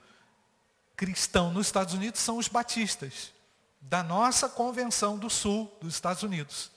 [1.01, 3.33] cristão nos Estados Unidos são os batistas,
[3.81, 6.69] da nossa convenção do sul dos Estados Unidos,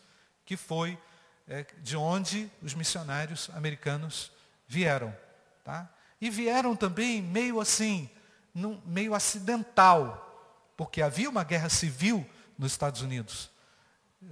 [0.46, 0.98] que foi
[1.46, 4.32] é, de onde os missionários americanos
[4.66, 5.14] vieram.
[5.62, 5.90] Tá?
[6.18, 8.08] E vieram também meio assim,
[8.54, 13.50] num, meio acidental, porque havia uma guerra civil nos Estados Unidos,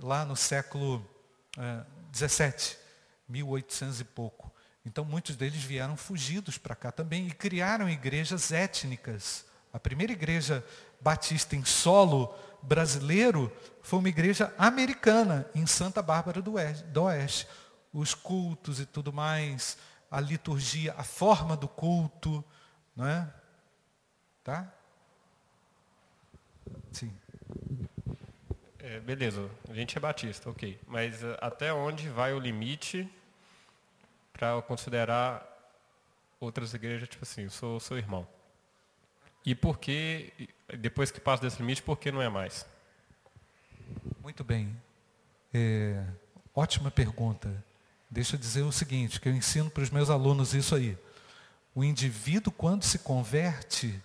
[0.01, 1.07] lá no século
[1.59, 2.78] é, 17,
[3.28, 4.51] 1800 e pouco.
[4.86, 10.64] Então muitos deles vieram fugidos para cá também e criaram igrejas étnicas a primeira igreja
[11.01, 13.51] batista em solo brasileiro
[13.83, 16.55] foi uma igreja americana, em Santa Bárbara do
[17.03, 17.49] Oeste.
[17.93, 19.77] Os cultos e tudo mais,
[20.11, 22.45] a liturgia, a forma do culto,
[22.95, 23.29] não é?
[24.45, 24.73] Tá?
[26.93, 27.12] Sim.
[28.79, 30.79] É, beleza, a gente é batista, ok.
[30.87, 33.09] Mas uh, até onde vai o limite
[34.33, 35.47] para considerar
[36.41, 38.27] outras igrejas, tipo assim, eu sou seu irmão?
[39.45, 40.32] E por que,
[40.78, 42.66] depois que passa desse limite, por que não é mais?
[44.22, 44.76] Muito bem.
[45.53, 46.05] É,
[46.55, 47.64] ótima pergunta.
[48.09, 50.97] Deixa eu dizer o seguinte, que eu ensino para os meus alunos isso aí.
[51.74, 54.01] O indivíduo, quando se converte,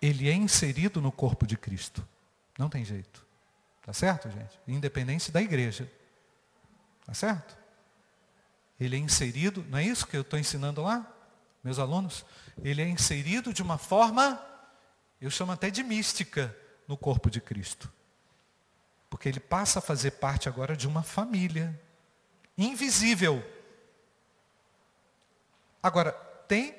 [0.00, 2.06] ele é inserido no corpo de Cristo.
[2.58, 3.26] Não tem jeito.
[3.84, 4.58] Tá certo, gente?
[4.66, 5.90] Independente da igreja.
[7.04, 7.56] Tá certo?
[8.78, 11.10] Ele é inserido, não é isso que eu estou ensinando lá,
[11.68, 12.24] meus alunos?
[12.62, 14.42] Ele é inserido de uma forma,
[15.20, 16.56] eu chamo até de mística,
[16.88, 17.92] no corpo de Cristo.
[19.10, 21.78] Porque ele passa a fazer parte agora de uma família
[22.56, 23.44] invisível.
[25.82, 26.12] Agora,
[26.48, 26.74] tem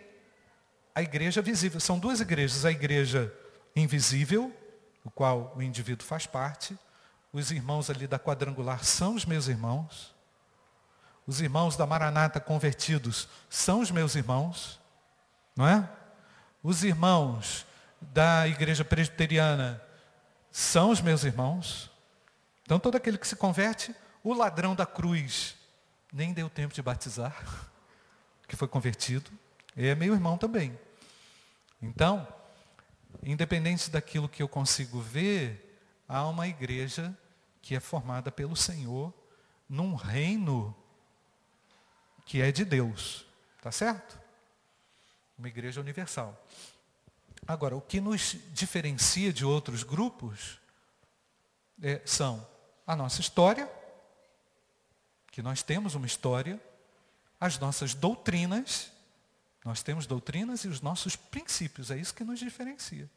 [0.93, 1.79] a igreja visível.
[1.79, 2.65] São duas igrejas.
[2.65, 3.33] A igreja
[3.75, 4.51] invisível,
[5.03, 6.77] do qual o indivíduo faz parte.
[7.31, 10.15] Os irmãos ali da quadrangular são os meus irmãos.
[11.25, 14.78] Os irmãos da Maranata convertidos são os meus irmãos.
[15.59, 15.89] Não é?
[16.63, 17.67] Os irmãos
[17.99, 19.83] da igreja presbiteriana
[20.49, 21.91] são os meus irmãos.
[22.61, 23.93] Então todo aquele que se converte,
[24.23, 25.57] o ladrão da cruz
[26.13, 27.35] nem deu tempo de batizar,
[28.47, 29.29] que foi convertido,
[29.75, 30.79] é meu irmão também.
[31.81, 32.25] Então,
[33.21, 37.13] independente daquilo que eu consigo ver, há uma igreja
[37.61, 39.13] que é formada pelo Senhor
[39.67, 40.73] num reino
[42.25, 43.25] que é de Deus.
[43.61, 44.28] Tá certo?
[45.39, 46.37] Uma igreja universal.
[47.47, 50.59] Agora, o que nos diferencia de outros grupos
[51.81, 52.45] é, são
[52.85, 53.71] a nossa história,
[55.31, 56.61] que nós temos uma história,
[57.39, 58.91] as nossas doutrinas,
[59.63, 63.09] nós temos doutrinas e os nossos princípios, é isso que nos diferencia.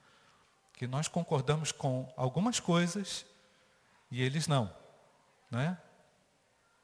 [0.75, 3.27] Que nós concordamos com algumas coisas
[4.13, 4.73] e eles não.
[5.51, 5.77] Não é?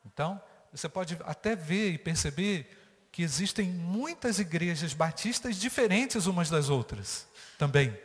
[0.05, 2.78] Então, você pode até ver e perceber
[3.18, 7.26] que existem muitas igrejas batistas diferentes umas das outras
[7.58, 7.98] também.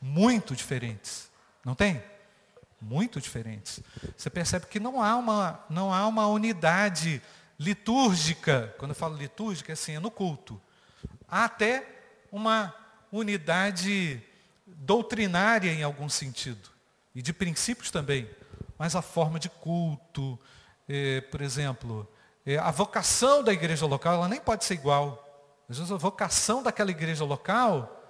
[0.00, 1.28] Muito diferentes.
[1.64, 2.00] Não tem?
[2.80, 3.80] Muito diferentes.
[4.16, 7.20] Você percebe que não há uma, não há uma unidade
[7.58, 8.72] litúrgica.
[8.78, 10.62] Quando eu falo litúrgica, é assim, é no culto.
[11.26, 11.84] Há até
[12.30, 12.72] uma
[13.10, 14.22] unidade
[14.64, 16.70] doutrinária em algum sentido.
[17.12, 18.30] E de princípios também.
[18.78, 20.38] Mas a forma de culto,
[20.88, 22.08] eh, por exemplo,
[22.60, 25.20] a vocação da igreja local, ela nem pode ser igual.
[25.68, 28.04] Às vezes a vocação daquela igreja local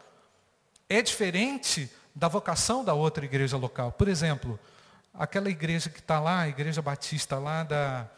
[0.89, 3.93] é diferente da vocação da outra igreja local.
[3.93, 4.59] Por exemplo,
[5.12, 8.09] aquela igreja que está lá, a igreja batista lá da,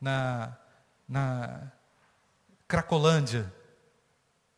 [0.00, 0.56] na,
[1.08, 1.72] na
[2.68, 3.52] Cracolândia.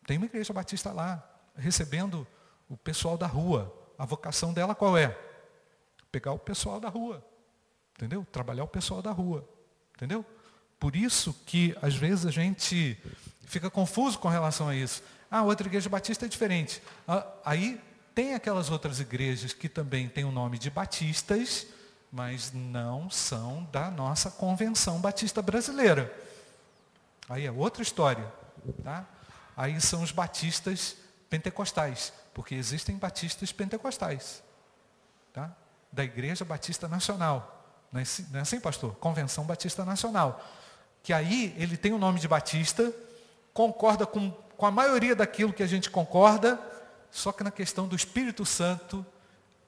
[0.05, 1.23] Tem uma igreja batista lá,
[1.55, 2.25] recebendo
[2.67, 3.75] o pessoal da rua.
[3.97, 5.17] A vocação dela qual é?
[6.11, 7.23] Pegar o pessoal da rua.
[7.95, 8.25] Entendeu?
[8.31, 9.47] Trabalhar o pessoal da rua.
[9.95, 10.25] Entendeu?
[10.79, 12.97] Por isso que às vezes a gente
[13.45, 15.03] fica confuso com relação a isso.
[15.29, 16.81] Ah, outra igreja batista é diferente.
[17.07, 17.81] Ah, aí
[18.15, 21.67] tem aquelas outras igrejas que também têm o nome de batistas,
[22.11, 26.13] mas não são da nossa convenção batista brasileira.
[27.27, 28.25] Aí é outra história.
[28.83, 29.05] Tá?
[29.55, 30.97] Aí são os batistas
[31.29, 34.43] pentecostais, porque existem batistas pentecostais.
[35.31, 35.55] Tá?
[35.91, 37.55] Da Igreja Batista Nacional.
[37.91, 38.95] Não é, assim, é assim, pastor?
[38.95, 40.43] Convenção Batista Nacional.
[41.09, 42.93] Que aí ele tem o nome de Batista,
[43.51, 46.61] concorda com, com a maioria daquilo que a gente concorda,
[47.09, 49.03] só que na questão do Espírito Santo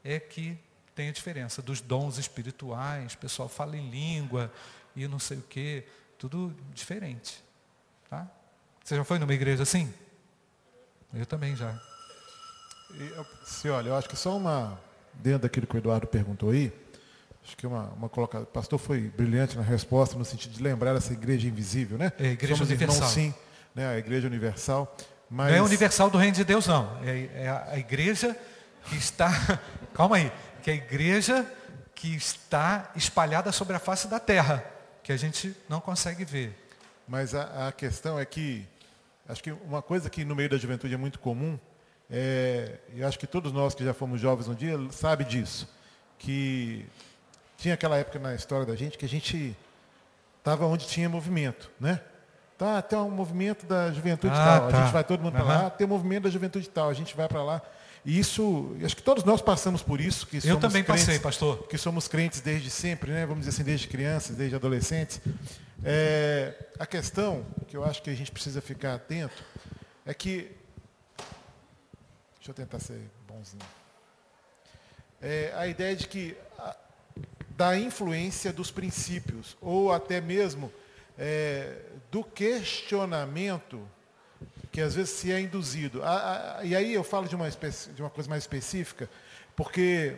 [0.04, 0.56] é que
[0.94, 4.54] tem a diferença dos dons espirituais, o pessoal fala em língua
[4.96, 5.84] e não sei o quê,
[6.16, 7.44] tudo diferente.
[8.08, 8.28] Tá?
[8.84, 9.92] Você já foi numa igreja assim?
[11.12, 11.76] Eu também já.
[12.94, 14.80] E, se olha, eu acho que só uma,
[15.16, 16.72] dentro daquilo que o Eduardo perguntou aí,
[17.44, 20.96] acho que uma, uma colocada, o pastor foi brilhante na resposta, no sentido de lembrar
[20.96, 22.12] essa igreja invisível, né?
[22.20, 22.98] É, igreja Somos universal.
[22.98, 23.34] Irmãos, sim,
[23.74, 23.88] né?
[23.88, 24.96] a igreja universal.
[25.30, 25.52] Mas...
[25.52, 27.00] Não é universal do reino de Deus, não.
[27.04, 28.36] É, é a igreja
[28.86, 29.32] que está.
[29.94, 30.32] Calma aí.
[30.62, 31.46] Que é a igreja
[31.96, 34.66] que está espalhada sobre a face da terra,
[35.04, 36.58] que a gente não consegue ver.
[37.08, 38.68] Mas a, a questão é que,
[39.28, 41.60] acho que uma coisa que no meio da juventude é muito comum,
[42.10, 45.70] é, e acho que todos nós que já fomos jovens um dia sabe disso,
[46.18, 46.86] que
[47.62, 49.56] tinha aquela época na história da gente que a gente
[50.40, 52.02] estava onde tinha movimento, né?
[52.58, 54.70] Tá, tem um movimento da juventude ah, tal.
[54.70, 54.78] Tá.
[54.78, 57.16] A gente vai todo mundo para lá, tem um movimento da juventude tal, a gente
[57.16, 57.62] vai para lá.
[58.04, 60.26] E isso, acho que todos nós passamos por isso.
[60.26, 61.68] Que Eu também crentes, passei, pastor.
[61.68, 63.26] Que somos crentes desde sempre, né?
[63.26, 65.22] vamos dizer assim, desde crianças, desde adolescentes.
[65.84, 69.44] É, a questão que eu acho que a gente precisa ficar atento
[70.06, 70.52] é que
[72.42, 73.62] Deixa eu tentar ser bonzinho.
[75.22, 76.36] É, a ideia de que
[77.62, 80.74] da influência dos princípios, ou até mesmo
[81.16, 81.78] é,
[82.10, 83.88] do questionamento
[84.72, 86.02] que às vezes se é induzido.
[86.02, 89.08] A, a, e aí eu falo de uma, de uma coisa mais específica,
[89.56, 90.16] porque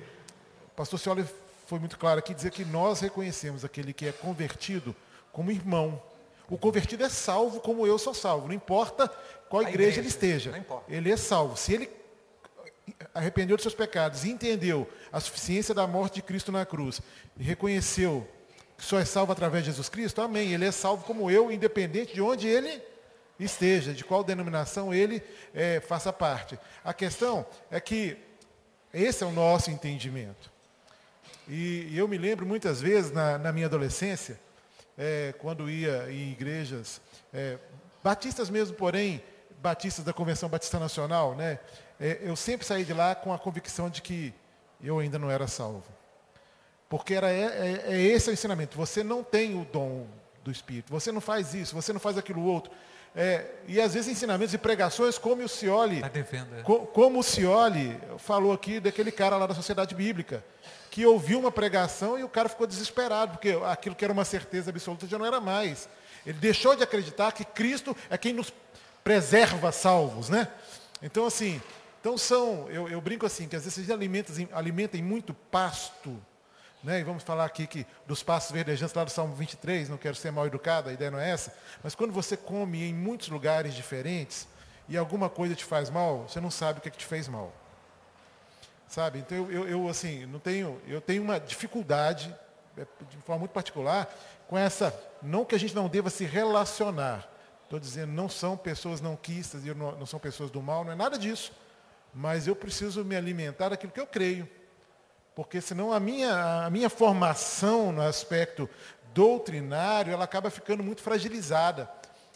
[0.67, 1.25] o pastor Cioli
[1.67, 4.95] foi muito claro aqui dizer que nós reconhecemos aquele que é convertido
[5.33, 6.01] como irmão.
[6.49, 9.09] O convertido é salvo como eu sou salvo, não importa
[9.49, 10.51] qual igreja, igreja ele esteja.
[10.87, 11.57] Ele é salvo.
[11.57, 11.89] Se ele
[13.13, 17.01] arrependeu dos seus pecados entendeu a suficiência da morte de Cristo na cruz
[17.37, 18.27] e reconheceu
[18.77, 20.53] que só é salvo através de Jesus Cristo, amém.
[20.53, 22.81] Ele é salvo como eu, independente de onde ele
[23.39, 25.21] esteja, de qual denominação ele
[25.53, 26.57] é, faça parte.
[26.83, 28.17] A questão é que
[28.93, 30.51] esse é o nosso entendimento.
[31.47, 34.39] E, e eu me lembro muitas vezes na, na minha adolescência,
[34.97, 37.01] é, quando ia em igrejas,
[37.33, 37.57] é,
[38.03, 39.21] batistas mesmo, porém,
[39.61, 41.59] batistas da Convenção Batista Nacional, né?
[42.03, 44.33] É, eu sempre saí de lá com a convicção de que
[44.83, 45.85] eu ainda não era salvo.
[46.89, 48.75] Porque era, é, é, é esse o ensinamento.
[48.75, 50.05] Você não tem o dom
[50.43, 50.91] do Espírito.
[50.91, 52.73] Você não faz isso, você não faz aquilo outro.
[53.15, 56.61] É, e às vezes ensinamentos e pregações, como o Cioli, tá é.
[56.63, 60.43] co, como o Cioli falou aqui daquele cara lá da Sociedade Bíblica,
[60.91, 64.71] que ouviu uma pregação e o cara ficou desesperado, porque aquilo que era uma certeza
[64.71, 65.87] absoluta já não era mais.
[66.25, 68.51] Ele deixou de acreditar que Cristo é quem nos
[69.05, 70.49] preserva salvos, né?
[71.01, 71.61] Então, assim,
[72.03, 73.89] então são, eu, eu brinco assim, que às vezes vocês
[74.51, 76.21] alimentam, muito pasto,
[76.83, 76.99] né?
[76.99, 80.29] E vamos falar aqui que dos passos verdejantes lá do Salmo 23, não quero ser
[80.29, 84.45] mal educado, a ideia não é essa, mas quando você come em muitos lugares diferentes
[84.89, 87.29] e alguma coisa te faz mal, você não sabe o que, é que te fez
[87.29, 87.53] mal.
[88.89, 89.19] Sabe?
[89.19, 92.35] Então eu, eu, eu, assim, não tenho, eu tenho uma dificuldade,
[92.77, 94.13] é, de forma muito particular,
[94.49, 97.29] com essa, não que a gente não deva se relacionar.
[97.63, 101.17] Estou dizendo, não são pessoas não quistas, não são pessoas do mal, não é nada
[101.17, 101.62] disso.
[102.13, 104.47] Mas eu preciso me alimentar daquilo que eu creio.
[105.35, 108.69] Porque senão a minha, a minha formação no aspecto
[109.13, 111.89] doutrinário, ela acaba ficando muito fragilizada.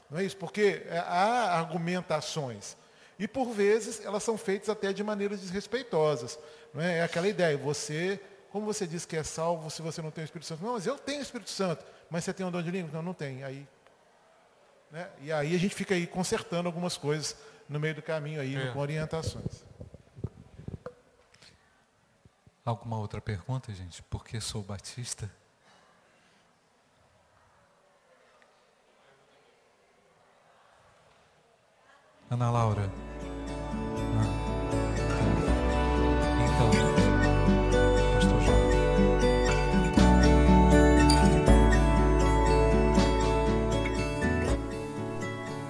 [0.10, 0.38] Não é isso?
[0.38, 2.76] Porque é, há argumentações.
[3.20, 6.40] E por vezes elas são feitas até de maneiras desrespeitosas.
[6.74, 7.00] Não é?
[7.00, 8.20] é aquela ideia, você,
[8.52, 10.64] como você diz que é salvo se você não tem o Espírito Santo?
[10.64, 12.92] Não, mas eu tenho o Espírito Santo, mas você tem um dom de língua?
[12.94, 13.44] Não, não tem.
[13.44, 13.68] Aí,
[14.92, 15.10] né?
[15.22, 17.36] E aí a gente fica aí consertando algumas coisas
[17.68, 18.72] no meio do caminho aí, é.
[18.72, 19.67] com orientações.
[22.68, 24.04] Alguma outra pergunta, gente?
[24.04, 25.32] Por que sou batista?
[32.30, 32.92] Ana Laura.